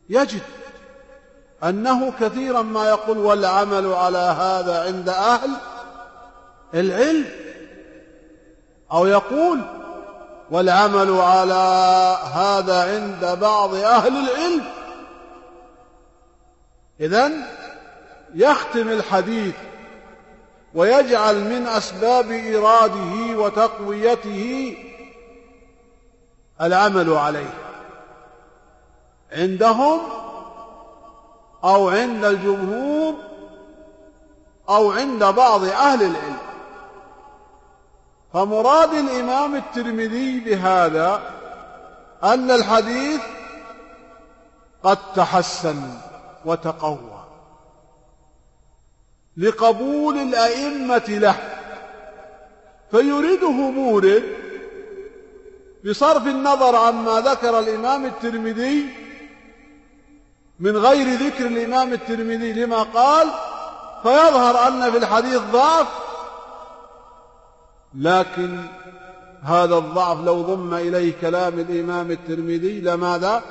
[0.09, 0.41] يجد
[1.63, 5.49] أنه كثيرا ما يقول والعمل على هذا عند أهل
[6.73, 7.25] العلم
[8.91, 9.61] أو يقول
[10.51, 14.63] والعمل على هذا عند بعض أهل العلم.
[16.99, 17.43] إذن
[18.35, 19.55] يختم الحديث
[20.73, 24.77] ويجعل من أسباب إيراده وتقويته
[26.61, 27.53] العمل عليه.
[29.31, 29.99] عندهم
[31.63, 33.15] أو عند الجمهور
[34.69, 36.37] أو عند بعض أهل العلم.
[38.33, 41.21] فمراد الإمام الترمذي بهذا
[42.23, 43.21] أن الحديث
[44.83, 45.81] قد تحسن
[46.45, 47.10] وتقوى.
[49.41, 51.35] لقبول الأئمة له
[52.91, 54.23] فيريده مورد
[55.85, 58.85] بصرف النظر عما ذكر الإمام الترمذي
[60.59, 63.27] من غير ذكر الإمام الترمذي لما قال
[64.03, 65.87] فيظهر أن في الحديث ضعف
[67.95, 68.59] لكن
[69.43, 73.43] هذا الضعف لو ضم إليه كلام الإمام الترمذي لماذا؟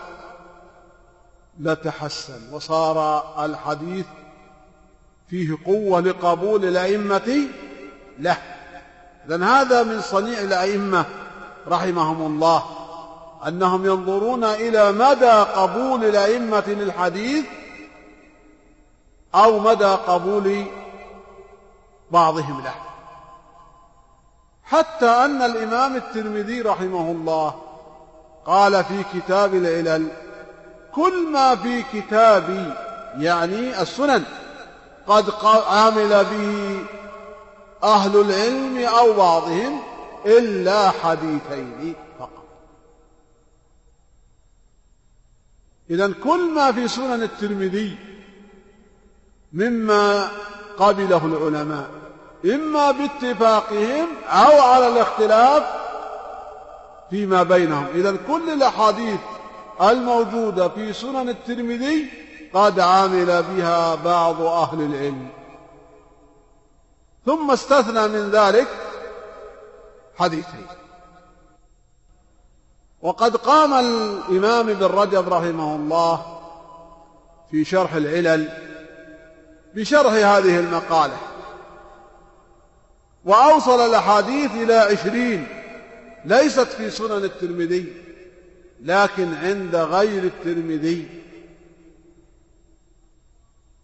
[1.61, 4.07] لتحسن وصار الحديث
[5.31, 7.49] فيه قوة لقبول الأئمة؟
[8.19, 8.37] له
[9.29, 11.05] إذن هذا من صنيع الأئمة
[11.69, 12.65] رحمهم الله
[13.49, 17.45] أنهم ينظرون إلى مدى قبول الأئمة للحديث
[19.35, 20.65] أو مدى قبول
[22.11, 22.75] بعضهم له.
[24.65, 27.55] حتى أن الإمام الترمذي رحمه الله
[28.47, 30.09] قال في كتاب العلل
[30.95, 32.75] كل ما في كتابي
[33.19, 34.25] يعني السنن.
[35.11, 35.31] قد
[35.67, 36.85] عمل به
[37.85, 39.81] أهل العلم أو بعضهم
[40.27, 42.45] إلا حديثين فقط.
[45.91, 47.99] إذا كل ما في سنن الترمذي
[49.53, 50.29] مما
[50.79, 51.91] قبله العلماء
[52.45, 55.63] إما باتفاقهم أو على الاختلاف
[57.11, 57.87] فيما بينهم.
[57.95, 59.21] إذا كل الأحاديث
[59.81, 65.29] الموجودة في سنن الترمذي قد عمل بها بعض أهل العلم.
[67.27, 68.69] ثم استثنى من ذلك
[70.17, 70.67] حديثين.
[73.03, 76.41] وقد قام الإمام ابن رجب رحمه الله
[77.51, 78.49] في شرح العلل
[79.75, 81.17] بشرح هذه المقالة.
[83.25, 85.61] وأوصل الأحاديث إلى عشرين.
[86.25, 87.93] ليست في سنن الترمذي
[88.81, 91.09] لكن عند غير الترمذي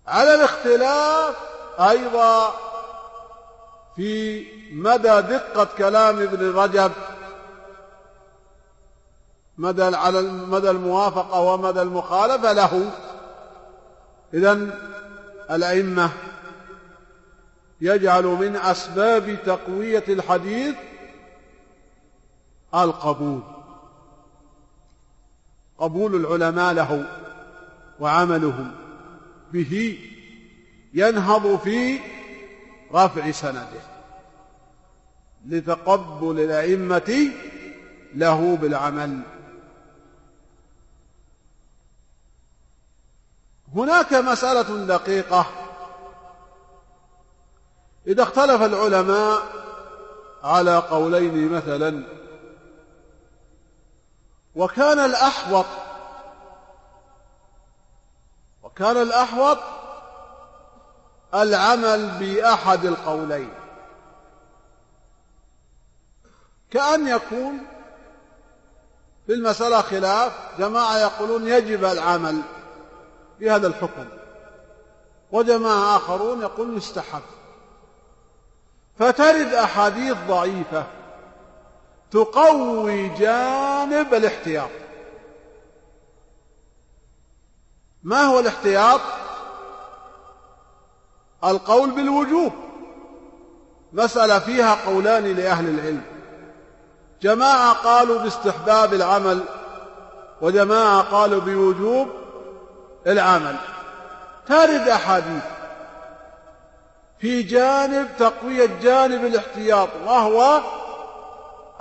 [0.06, 1.36] على الاختلاف
[1.80, 2.54] أيضا
[3.96, 6.92] في مدى دقة كلام ابن رجب
[9.58, 12.90] مدى على مدى الموافقة ومدى المخالفة له.
[14.34, 14.68] إذا
[15.50, 16.10] الأئمة
[17.80, 20.76] يجعل من أسباب تقوية الحديث
[22.74, 23.40] القبول
[25.78, 27.04] قبول العلماء له
[28.00, 28.85] وعملهم.
[29.52, 29.98] به
[30.94, 31.98] ينهض في
[32.92, 33.82] رفع سنده
[35.46, 37.30] لتقبل الأئمة
[38.14, 39.20] له بالعمل.
[43.74, 45.46] هناك مسألة دقيقة.
[48.06, 49.42] إذا اختلف العلماء
[50.42, 52.02] على قولين مثلا
[54.54, 55.66] وكان الأحوط
[58.76, 59.58] وكان الأحوط
[61.34, 63.52] العمل بأحد القولين.
[66.70, 67.58] كأن يكون
[69.26, 72.42] في المسألة خلاف جماعة يقولون يجب العمل
[73.40, 74.06] بهذا الحكم
[75.32, 77.22] وجماعة آخرون يقولون يستحب.
[78.98, 80.86] فترد أحاديث ضعيفة
[82.10, 84.85] تقوي جانب الاحتياط.
[88.06, 89.00] ما هو الاحتياط؟
[91.44, 92.52] القول بالوجوب.
[93.92, 96.02] مسألة فيها قولان لأهل العلم.
[97.22, 99.42] جماعة قالوا باستحباب العمل
[100.40, 102.08] وجماعة قالوا بوجوب
[103.06, 103.56] العمل.
[104.48, 105.42] ترد أحاديث.
[107.18, 110.60] في جانب تقوية جانب الاحتياط وهو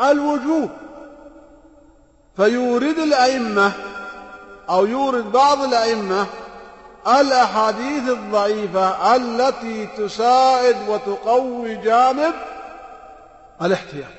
[0.01, 0.69] الوجوب.
[2.35, 3.71] فيورد الأئمة
[4.69, 6.27] أو يورد بعض الأئمة
[7.07, 12.33] الأحاديث الضعيفة التي تساعد وتقوي جانب
[13.61, 14.11] الاحتياط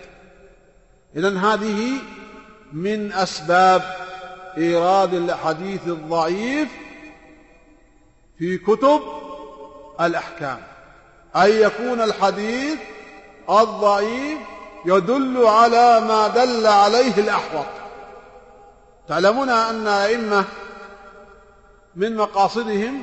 [1.16, 1.92] إذن هذه
[2.72, 3.82] من أسباب
[4.56, 6.68] إيراد الحديث الضعيف
[8.38, 9.00] في كتب
[10.00, 10.58] الأحكام.
[11.36, 12.78] أن يكون الحديث
[13.50, 14.38] الضعيف
[14.86, 17.66] يدل على ما دل عليه الأحوط.
[19.08, 20.44] تعلمون أن أئمة
[21.96, 23.02] من مقاصدهم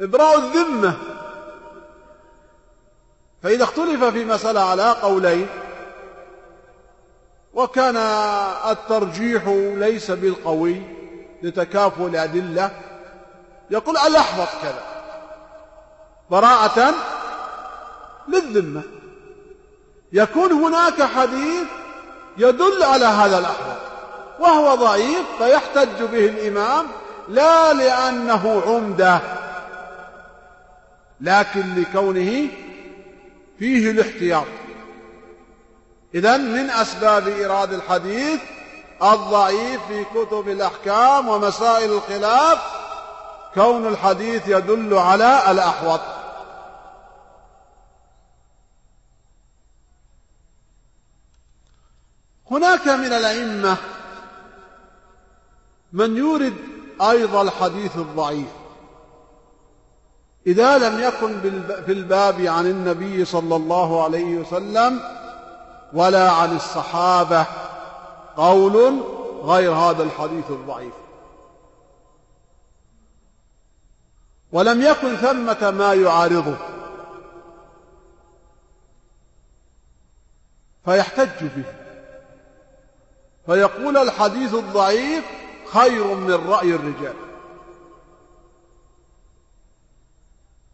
[0.00, 0.96] إبراء الذمة.
[3.42, 5.46] فإذا اختلف في مسألة على قولين
[7.54, 7.96] وكان
[8.70, 9.42] الترجيح
[9.76, 10.82] ليس بالقوي
[11.42, 12.70] لتكافؤ الأدلة
[13.70, 14.82] يقول الأحوط كذا.
[16.30, 16.94] براءة
[18.28, 18.82] للذمة.
[20.12, 21.68] يكون هناك حديث
[22.36, 23.87] يدل على هذا الأحوط
[24.38, 26.86] وهو ضعيف فيحتج به الإمام
[27.28, 29.20] لا لأنه عمدة
[31.20, 32.48] لكن لكونه
[33.58, 34.46] فيه الاحتياط.
[36.14, 38.40] إذا من أسباب إيراد الحديث
[39.02, 42.58] الضعيف في كتب الأحكام ومسائل الخلاف
[43.54, 46.00] كون الحديث يدل على الأحوط.
[52.50, 53.76] هناك من الأئمة
[55.92, 56.54] من يورد
[57.00, 58.48] أيضا الحديث الضعيف.
[60.46, 61.40] إذا لم يكن
[61.86, 65.00] في الباب عن النبي صلى الله عليه وسلم
[65.92, 67.46] ولا عن الصحابة
[68.36, 69.02] قول
[69.42, 70.94] غير هذا الحديث الضعيف.
[74.52, 76.56] ولم يكن ثمة ما يعارضه.
[80.84, 81.64] فيحتج به.
[83.46, 85.24] فيقول الحديث الضعيف
[85.72, 87.14] خير من رأي الرجال.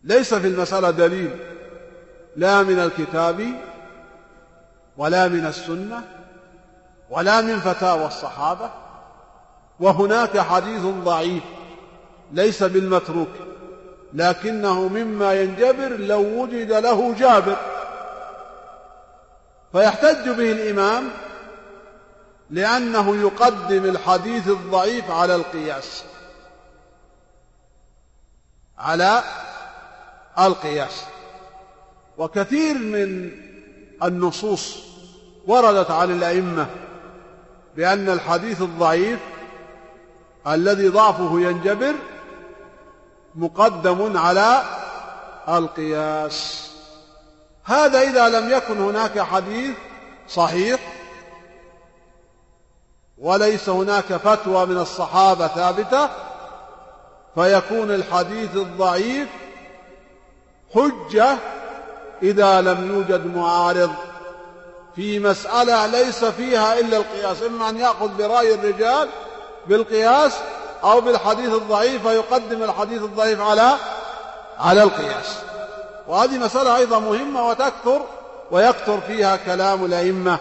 [0.05, 1.31] ليس في المسألة دليل
[2.37, 3.51] لا من الكتاب
[4.97, 6.03] ولا من السنة
[7.11, 8.71] ولا من فتاوى الصحابة
[9.81, 11.43] وهناك حديث ضعيف
[12.33, 13.29] ليس بالمتروك
[14.13, 17.57] لكنه مما ينجبر لو وجد له جابر.
[19.73, 21.11] فيحتج به الإمام
[22.51, 26.05] لأنه يقدم الحديث الضعيف على القياس.
[28.79, 29.23] على
[30.39, 31.05] القياس.
[32.19, 33.31] وكثير من
[34.03, 34.79] النصوص
[35.47, 36.67] وردت عن الأئمة
[37.77, 39.19] بأن الحديث الضعيف
[40.47, 41.95] الذي ضعفه ينجبر
[43.35, 44.63] مقدم على
[45.49, 46.71] القياس.
[47.65, 49.77] هذا إذا لم يكن هناك حديث
[50.29, 50.81] صحيح
[53.19, 56.09] وليس هناك فتوى من الصحابة ثابتة
[57.35, 59.29] فيكون الحديث الضعيف
[60.75, 61.37] حجة
[62.23, 63.91] إذا لم يوجد معارض.
[64.97, 69.09] في مسألة ليس فيها إلا القياس إما أن يأخذ برأي الرجال
[69.67, 70.33] بالقياس
[70.85, 73.77] أو بالحديث الضعيف فيقدم الحديث الضعيف على
[74.59, 75.39] على القياس.
[76.09, 78.03] وهذه مسألة أيضا مهمة وتكثر
[78.51, 80.39] ويكثر فيها كلام الأئمة.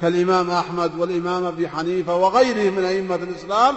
[0.00, 3.76] كالإمام أحمد والإمام أبي حنيفة وغيرهم من أئمة الإسلام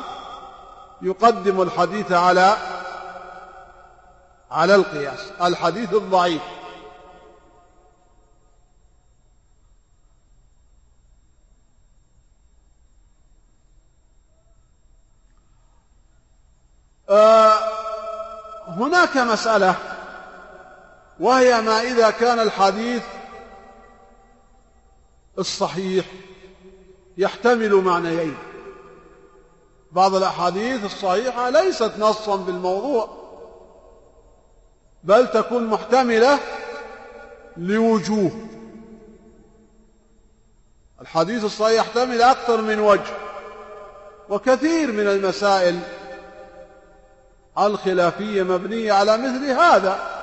[1.02, 2.56] يقدم الحديث على
[4.52, 5.32] على القياس.
[5.42, 6.42] الحديث الضعيف.
[17.10, 17.54] آه،
[18.68, 19.76] هناك مسألة
[21.20, 23.04] وهي ما إذا كان الحديث
[25.40, 26.06] الصحيح
[27.18, 28.38] يحتمل معنيين.
[29.92, 33.10] بعض الأحاديث الصحيحة ليست نصا بالموضوع
[35.04, 36.40] بل تكون محتملة
[37.58, 38.32] لوجوه.
[41.02, 43.14] الحديث الصحيح يحتمل أكثر من وجه
[44.30, 45.80] وكثير من المسائل
[47.58, 50.20] الخلافية مبنية على مثل هذا.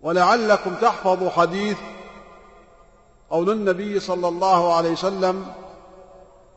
[0.00, 1.78] ولعلكم تحفظوا حديث
[3.30, 5.46] قول النبي صلى الله عليه وسلم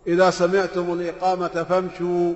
[0.07, 2.33] إذا سمعتم الإقامة فامشوا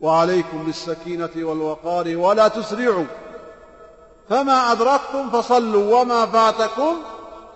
[0.00, 3.06] وعليكم بالسكينة والوقار ولا تسرعوا.
[4.28, 6.96] فما أدركتم فصلوا وما فاتكم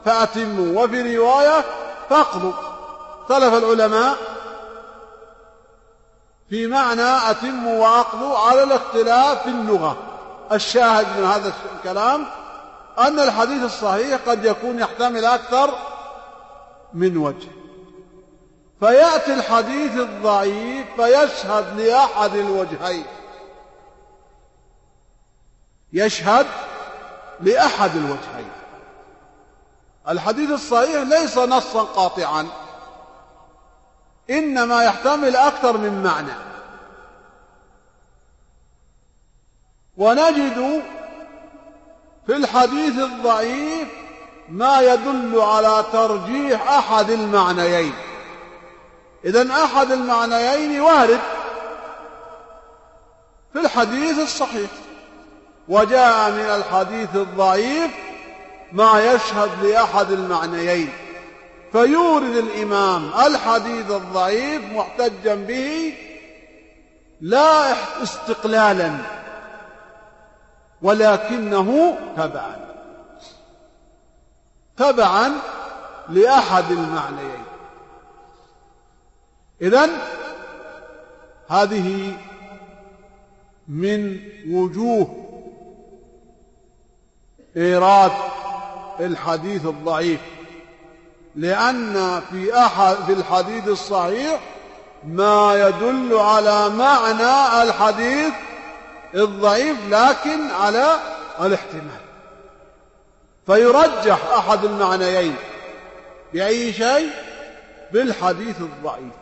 [0.05, 0.85] فأتموا.
[0.85, 1.65] وفي رواية
[2.11, 2.53] فاقضوا.
[3.21, 4.17] اختلف العلماء
[6.51, 9.97] في معنى أتموا وأقضوا على الاختلاف في اللغة.
[10.53, 12.27] الشاهد من هذا الكلام
[12.99, 15.79] أن الحديث الصحيح قد يكون يحتمل أكثر
[16.93, 17.49] من وجه.
[18.81, 23.05] فيأتي الحديث الضعيف فيشهد لأحد الوجهين.
[25.93, 26.47] يشهد
[27.41, 28.51] لأحد الوجهين.
[30.09, 32.47] الحديث الصحيح ليس نصا قاطعا
[34.31, 36.33] إنما يحتمل أكثر من معنى.
[39.97, 40.83] ونجد
[42.27, 43.89] في الحديث الضعيف
[44.49, 47.93] ما يدل على ترجيح أحد المعنيين.
[49.25, 51.21] إذا أحد المعنيين وارد
[53.53, 54.71] في الحديث الصحيح.
[55.69, 57.91] وجاء من الحديث الضعيف
[58.73, 60.93] ما يشهد لأحد المعنيين.
[61.73, 65.95] فيورد الإمام الحديث الضعيف محتجا به
[67.21, 67.73] لا
[68.03, 69.24] استقلالا.
[70.83, 72.57] ولكنه تبعا.
[74.77, 75.33] تبعا
[76.09, 77.45] لأحد المعنيين.
[79.63, 79.91] إذن
[81.49, 82.17] هذه
[83.69, 85.25] من وجوه
[87.57, 88.13] إيراد
[89.01, 90.21] الحديث الضعيف.
[91.37, 94.41] لأن في أحد في الحديث الصحيح
[95.07, 98.35] ما يدل على معنى الحديث
[99.15, 100.97] الضعيف لكن على
[101.41, 102.05] الاحتمال.
[103.47, 105.37] فيرجح أحد المعنيين
[106.33, 107.11] بأي شيء؟
[107.93, 109.13] بالحديث الضعيف.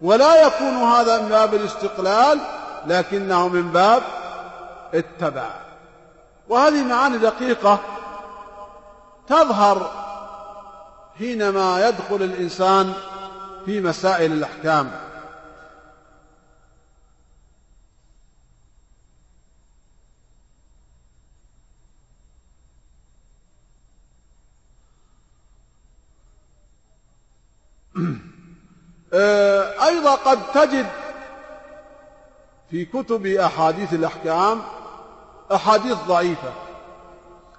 [0.00, 2.38] ولا يكون هذا من باب الاستقلال
[2.86, 4.02] لكنه من باب
[4.94, 5.48] التبع
[6.48, 7.78] وهذه معاني دقيقة
[9.28, 9.90] تظهر
[11.18, 12.92] حينما يدخل الإنسان
[13.66, 14.90] في مسائل الأحكام.
[29.88, 30.86] أيضا قد تجد
[32.70, 34.62] في كتب أحاديث الأحكام
[35.54, 36.52] أحاديث ضعيفة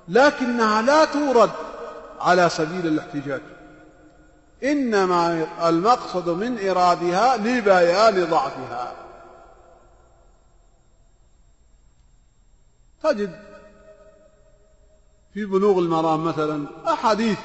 [0.08, 1.52] لكنها لا تورد
[2.20, 3.42] على سبيل الاحتجاج.
[4.64, 8.94] إنما المقصد من إيرادها لبيان ضعفها.
[13.04, 13.40] تجد
[15.34, 17.38] في بلوغ المرام مثلا أحاديث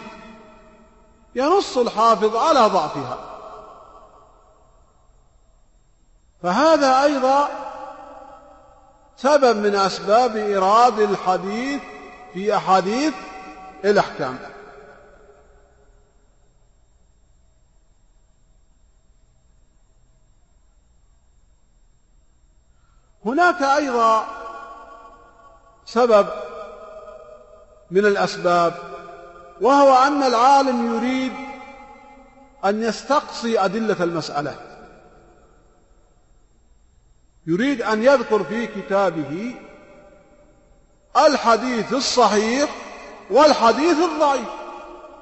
[1.34, 3.18] ينص الحافظ على ضعفها.
[6.42, 7.48] فهذا أيضا
[9.16, 11.82] سبب من أسباب إيراد الحديث
[12.32, 13.14] في أحاديث
[13.84, 14.38] الأحكام.
[23.24, 24.26] هناك أيضا
[25.84, 26.26] سبب
[27.90, 28.93] من الأسباب
[29.60, 31.32] وهو أن العالم يريد
[32.64, 34.56] أن يستقصي أدلة المسألة.
[37.46, 39.54] يريد أن يذكر في كتابه
[41.16, 42.70] الحديث الصحيح
[43.30, 44.48] والحديث الضعيف.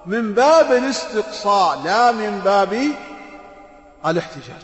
[0.06, 2.92] من باب الاستقصاء لا من باب
[4.06, 4.62] الاحتجاج.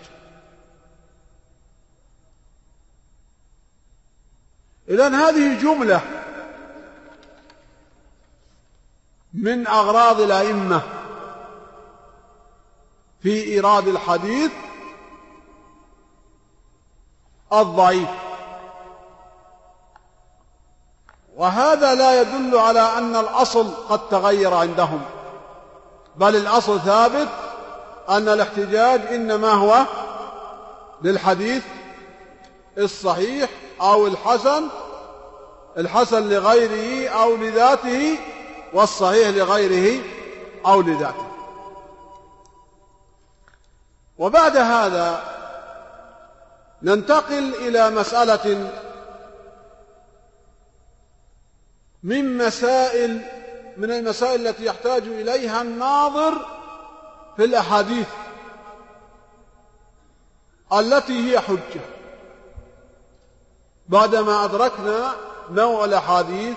[4.88, 6.17] إذن هذه جملة
[9.42, 10.82] من أغراض الأئمة
[13.22, 14.50] في إيراد الحديث
[17.52, 18.08] الضعيف.
[21.36, 25.00] وهذا لا يدل على أن الأصل قد تغير عندهم
[26.16, 27.28] بل الأصل ثابت
[28.08, 29.84] أن الاحتجاج إنما هو
[31.02, 31.64] للحديث
[32.78, 33.50] الصحيح
[33.80, 34.68] أو الحسن
[35.78, 38.18] الحسن لغيره أو لذاته
[38.72, 40.02] والصحيح لغيره
[40.66, 41.28] أو لذاته.
[44.18, 45.22] وبعد هذا
[46.82, 48.70] ننتقل إلى مسألة
[52.02, 53.20] من مسائل
[53.76, 56.32] من المسائل التي يحتاج إليها الناظر
[57.36, 58.08] في الأحاديث
[60.72, 61.80] التي هي حجة.
[63.88, 65.14] بعدما أدركنا
[65.50, 66.56] نوع الأحاديث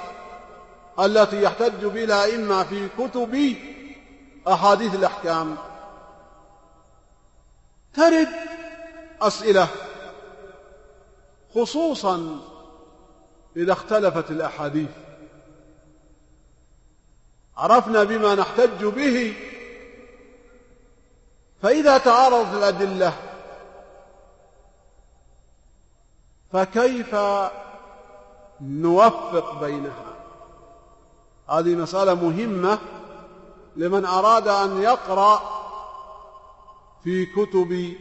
[1.02, 3.56] التي يحتج بها إما في كتب
[4.48, 5.58] أحاديث الأحكام.
[7.94, 8.28] ترد
[9.22, 9.68] أسئلة
[11.56, 12.40] خصوصا
[13.56, 14.90] إذا اختلفت الأحاديث.
[17.58, 19.34] عرفنا بما نحتج به.
[21.62, 23.14] فإذا تعارضت الأدلة
[26.54, 27.16] فكيف
[28.62, 30.11] نوفق بينها؟
[31.52, 32.80] هذه مسألة مهمة
[33.76, 35.42] لمن أراد أن يقرأ
[37.04, 37.94] في كتب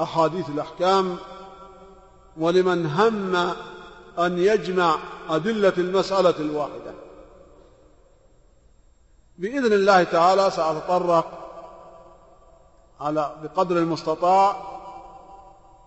[0.00, 1.16] أحاديث الأحكام
[2.36, 3.36] ولمن هم
[4.18, 4.96] أن يجمع
[5.28, 6.94] أدلة المسألة الواحدة.
[9.38, 11.26] بإذن الله تعالى سأتطرق
[13.00, 14.56] على بقدر المستطاع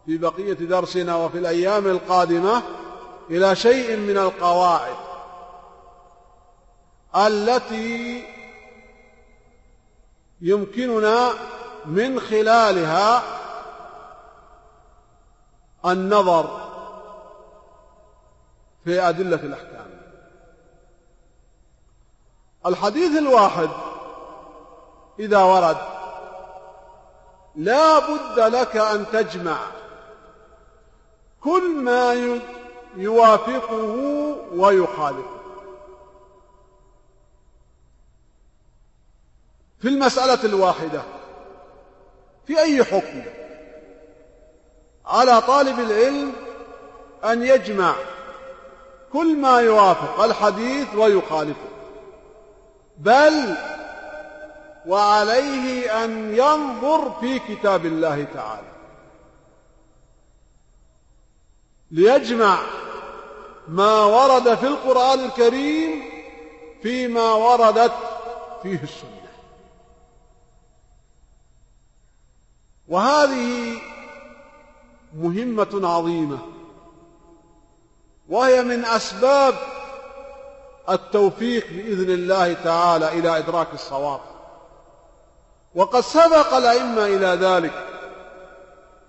[0.06, 2.64] في بقية درسنا وفي الأيام القادمة
[3.30, 5.12] إلى شيء من القواعد.
[7.15, 8.26] التي
[10.41, 11.30] يمكننا
[11.85, 13.23] من خلالها
[15.85, 16.69] النظر
[18.84, 19.73] في أدلة الأحكام.
[22.65, 23.69] الحديث الواحد
[25.19, 25.77] إذا ورد
[27.56, 29.57] لا بد لك أن تجمع
[31.41, 32.31] كل ما
[32.95, 33.95] يوافقه
[34.56, 35.32] ويخالفه.
[39.84, 41.01] في المسألة الواحدة.
[42.47, 43.23] في أي حكم؟
[45.05, 46.34] على طالب العلم
[47.23, 47.95] أن يجمع
[49.14, 51.69] كل ما يوافق الحديث ويخالفه.
[52.97, 53.55] بل
[54.85, 58.72] وعليه أن ينظر في كتاب الله تعالى.
[61.91, 62.57] ليجمع
[63.68, 66.03] ما ورد في القرآن الكريم
[66.84, 67.93] فيما وردت
[68.64, 69.22] فيه السنة.
[72.88, 73.77] وهذه
[75.18, 76.38] مهمة عظيمة
[78.30, 79.55] وهي من أسباب
[80.89, 84.19] التوفيق بإذن الله تعالى إلى إدراك الصواب.
[85.76, 87.88] وقد سبق الأئمة إلى ذلك.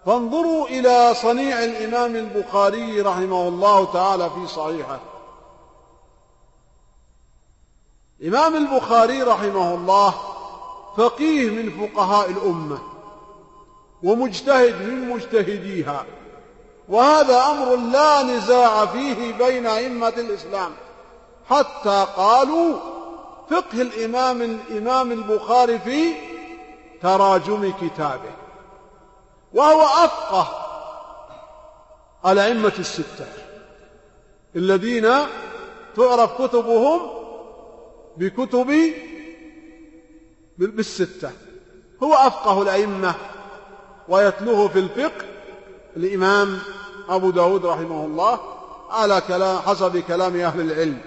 [0.07, 5.01] فانظروا إلى صنيع الإمام البخاري رحمه الله تعالى في صحيحه.
[8.21, 10.15] الإمام البخاري رحمه الله
[10.97, 12.94] فقيه من فقهاء الأمة.
[14.05, 16.05] ومجتهد من مجتهديها.
[16.89, 20.73] وهذا أمر لا نزاع فيه بين أئمة الإسلام.
[21.51, 22.79] حتى قالوا
[23.51, 26.13] فقه الإمام الإمام البخاري في
[27.03, 28.35] تراجم كتابه.
[29.53, 30.49] وهو أفقه
[32.27, 33.27] الأئمة الستة.
[34.57, 35.09] الذين
[35.97, 37.01] تعرف كتبهم
[38.17, 38.93] بكتب
[40.59, 41.31] بالستة.
[42.03, 43.15] هو أفقه الأئمة.
[44.09, 45.25] ويتلوه في الفقه
[45.97, 46.59] الإمام
[47.09, 48.41] أبو داود رحمه الله
[48.91, 50.99] على كلام حسب كلام أهل العلم.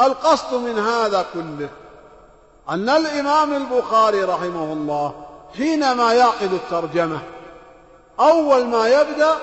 [0.00, 1.68] القصد من هذا كله
[2.68, 5.14] أن الإمام البخاري رحمه الله
[5.56, 7.18] حينما يعقد الترجمة
[8.20, 9.34] أول ما يبدأ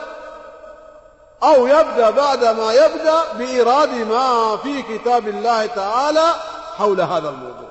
[1.43, 6.35] أو يبدأ بعد ما يبدأ بإيراد ما في كتاب الله تعالى
[6.77, 7.69] حول هذا الموضوع.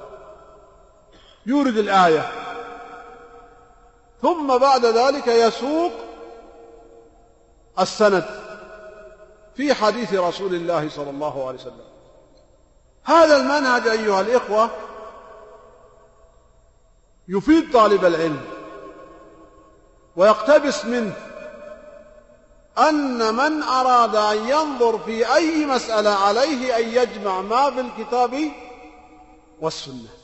[1.46, 2.32] يورد الآية.
[4.24, 5.92] ثم بعد ذلك يسوق
[7.80, 8.24] السند
[9.56, 11.84] في حديث رسول الله صلى الله عليه وسلم.
[13.04, 14.70] هذا المنهج أيها الإخوة
[17.28, 18.40] يفيد طالب العلم
[20.16, 21.16] ويقتبس منه
[22.78, 28.50] أن من أراد أن ينظر في أي مسألة عليه أن يجمع ما في الكتاب
[29.60, 30.23] والسنة.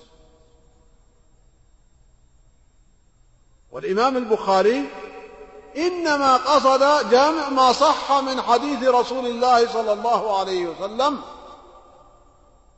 [3.73, 4.89] والإمام البخاري
[5.77, 11.21] إنما قصد جمع ما صح من حديث رسول الله صلى الله عليه وسلم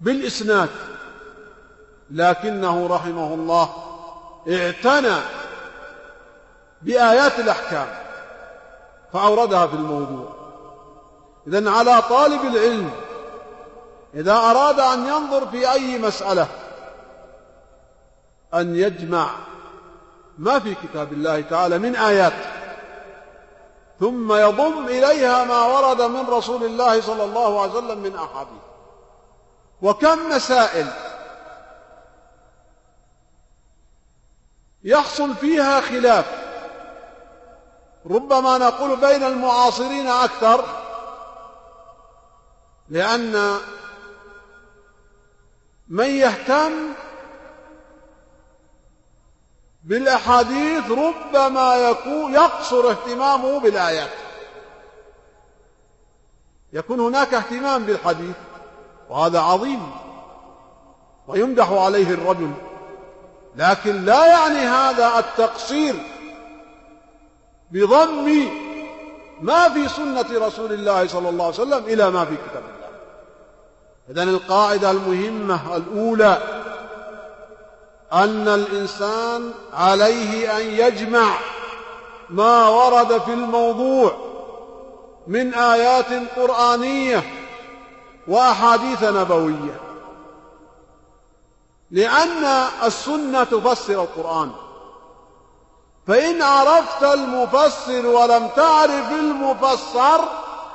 [0.01, 0.71] بالإسناد
[2.11, 3.69] لكنه رحمه الله
[4.49, 5.17] اعتنى
[6.83, 7.89] بآيات الأحكام
[9.13, 10.33] فأوردها في الموضوع.
[11.47, 12.91] إذا على طالب العلم
[14.15, 16.49] إذا أراد أن ينظر في أي مسألة
[18.55, 19.31] أن يجمع
[20.43, 22.33] ما في كتاب الله تعالى من آيات.
[24.01, 28.63] ثم يضم إليها ما ورد من رسول الله صلى الله عليه وسلم من أحاديث.
[29.83, 30.87] وكم مسائل
[34.85, 36.27] يحصل فيها خلاف.
[38.11, 40.65] ربما نقول بين المعاصرين أكثر
[42.89, 43.57] لأن
[45.89, 46.73] من يهتم
[49.85, 54.11] بالأحاديث ربما يكون يقصر اهتمامه بالآيات.
[56.73, 58.37] يكون هناك اهتمام بالحديث
[59.11, 59.91] وهذا عظيم
[61.29, 62.53] ويمدح عليه الرجل
[63.57, 65.95] لكن لا يعني هذا التقصير
[67.71, 68.49] بضم
[69.41, 72.89] ما في سنة رسول الله صلى الله عليه وسلم إلى ما في كتاب الله.
[74.11, 76.39] إذن القاعدة المهمة الأولى
[78.13, 81.39] أن الإنسان عليه أن يجمع
[82.31, 84.17] ما ورد في الموضوع
[85.27, 87.23] من آيات قرآنية
[88.29, 89.81] وأحاديث نبوية.
[91.91, 92.45] لأن
[92.85, 94.53] السنة تفسر القرآن.
[96.07, 100.25] فإن عرفت المفسر ولم تعرف المفسر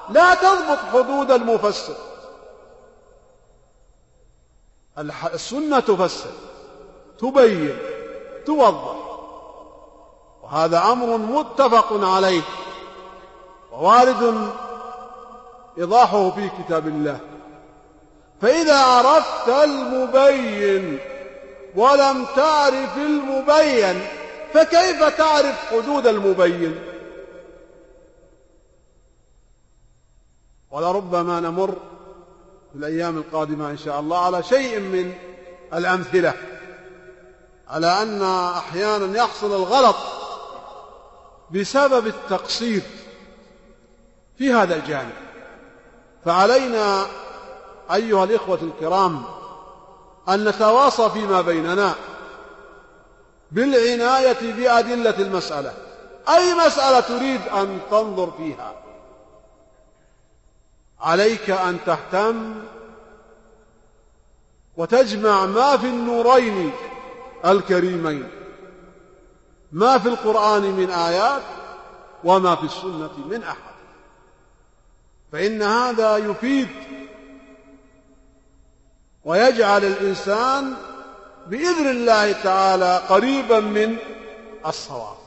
[0.10, 1.96] لا تضبط حدود المفسر.
[5.34, 6.32] السنة تفسر.
[7.20, 7.78] تبين
[8.46, 8.96] توضح.
[10.44, 12.42] وهذا أمر متفق عليه.
[13.72, 14.52] ووارد
[15.78, 17.20] إيضاحه في كتاب الله.
[18.42, 21.00] فإذا عرفت المبين
[21.76, 24.08] ولم تعرف المبين
[24.54, 26.80] فكيف تعرف حدود المبين؟
[30.72, 31.70] ولربما نمر
[32.72, 35.14] في الأيام القادمة إن شاء الله على شيء من
[35.74, 36.34] الأمثلة.
[37.70, 38.22] على أن
[38.58, 39.96] أحيانا يحصل الغلط
[41.52, 42.82] بسبب التقصير
[44.38, 45.14] في هذا الجانب.
[46.26, 47.06] فعلينا
[47.94, 49.24] أيها الإخوة الكرام
[50.30, 51.96] أن نتواصى فيما بيننا
[53.52, 55.74] بالعناية بأدلة المسألة.
[56.30, 58.74] أي مسألة تريد أن تنظر فيها؟
[61.00, 62.64] عليك أن تهتم
[64.78, 66.72] وتجمع ما في النورين
[67.46, 68.30] الكريمين.
[69.72, 71.44] ما في القرآن من آيات
[72.24, 73.78] وما في السنة من أحد.
[75.32, 76.70] فإن هذا يفيد
[79.26, 80.74] ويجعل الإنسان
[81.48, 83.98] بإذن الله تعالى قريبا من
[84.66, 85.18] الصواب.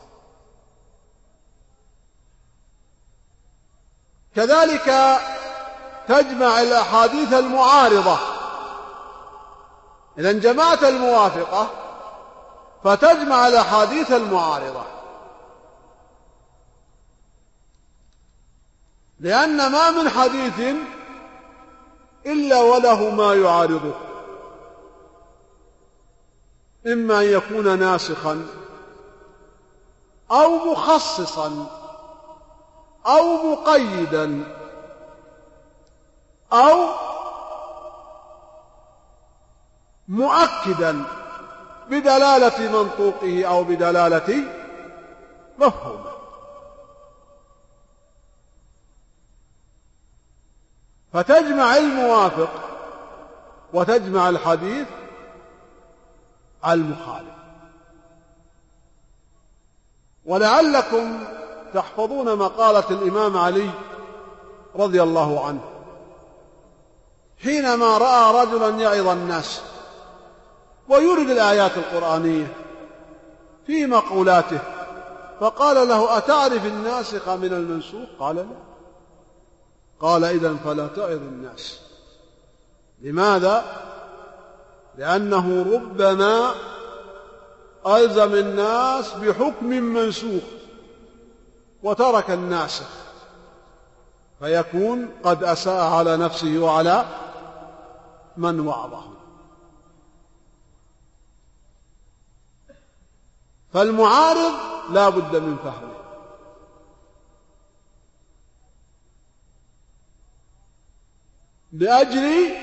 [4.36, 5.18] كذلك
[6.08, 8.18] تجمع الأحاديث المعارضة.
[10.18, 11.70] إذا جمعت الموافقة
[12.84, 14.84] فتجمع الأحاديث المعارضة.
[19.20, 20.76] لأن ما من حديث
[22.26, 23.94] إلا وله ما يعارضه.
[26.86, 28.46] إما أن يكون ناسخا
[30.30, 31.66] أو مخصصا
[33.06, 34.56] أو مقيدا
[36.52, 36.86] أو
[40.08, 41.19] مؤكدا.
[41.90, 44.44] بدلالة منطوقه أو بدلالة
[45.58, 46.10] مفهومه.
[51.12, 52.50] فتجمع الموافق
[53.72, 54.86] وتجمع الحديث
[56.66, 57.34] المخالف.
[60.24, 61.24] ولعلكم
[61.74, 63.70] تحفظون مقالة الإمام علي
[64.76, 65.64] رضي الله عنه.
[67.42, 69.69] حينما رأى رجلا يعظ الناس
[70.90, 72.52] ويرد الآيات القرآنية
[73.66, 74.58] في مقولاته.
[75.40, 78.44] فقال له أتعرف الناسخ من المنسوخ؟ قال لا.
[80.00, 81.80] قال إذا فلا تعظ الناس.
[83.02, 83.64] لماذا؟
[84.98, 86.54] لأنه ربما
[87.86, 90.42] ألزم الناس بحكم منسوخ
[91.82, 92.88] وترك الناسخ.
[94.40, 97.04] فيكون قد أساء على نفسه وعلى
[98.36, 99.09] من وعظه.
[103.74, 104.52] فالمعارض
[104.90, 105.90] لا بد من فهمه.
[111.72, 112.54] لأجل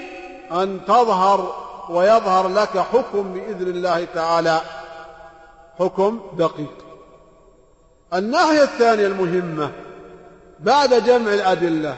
[0.51, 4.61] أن تظهر ويظهر لك حكم بإذن الله تعالى
[5.79, 6.85] حكم دقيق.
[8.13, 9.71] الناحية الثانية المهمة
[10.59, 11.95] بعد جمع الأدلة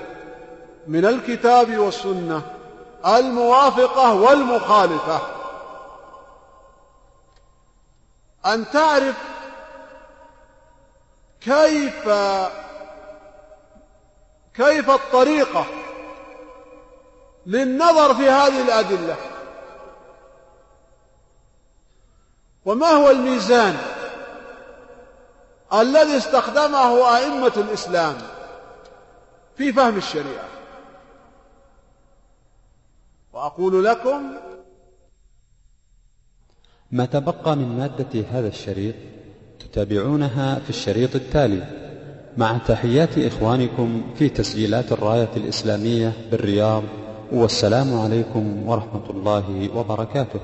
[0.87, 2.41] من الكتاب والسنة
[3.05, 5.38] الموافقة والمخالفة.
[8.45, 9.15] أن تعرف
[11.41, 12.09] كيف
[14.53, 15.65] كيف الطريقة
[17.45, 19.15] للنظر في هذه الأدلة.
[22.65, 23.77] وما هو الميزان
[25.73, 28.17] الذي استخدمه أئمة الإسلام
[29.57, 30.49] في فهم الشريعة؟
[33.33, 34.37] وأقول لكم
[36.91, 38.95] ما تبقى من مادة هذا الشريط
[39.59, 41.63] تتابعونها في الشريط التالي
[42.37, 46.83] مع تحيات إخوانكم في تسجيلات الراية الإسلامية بالرياض
[47.31, 50.39] والسلام عليكم ورحمة الله وبركاته.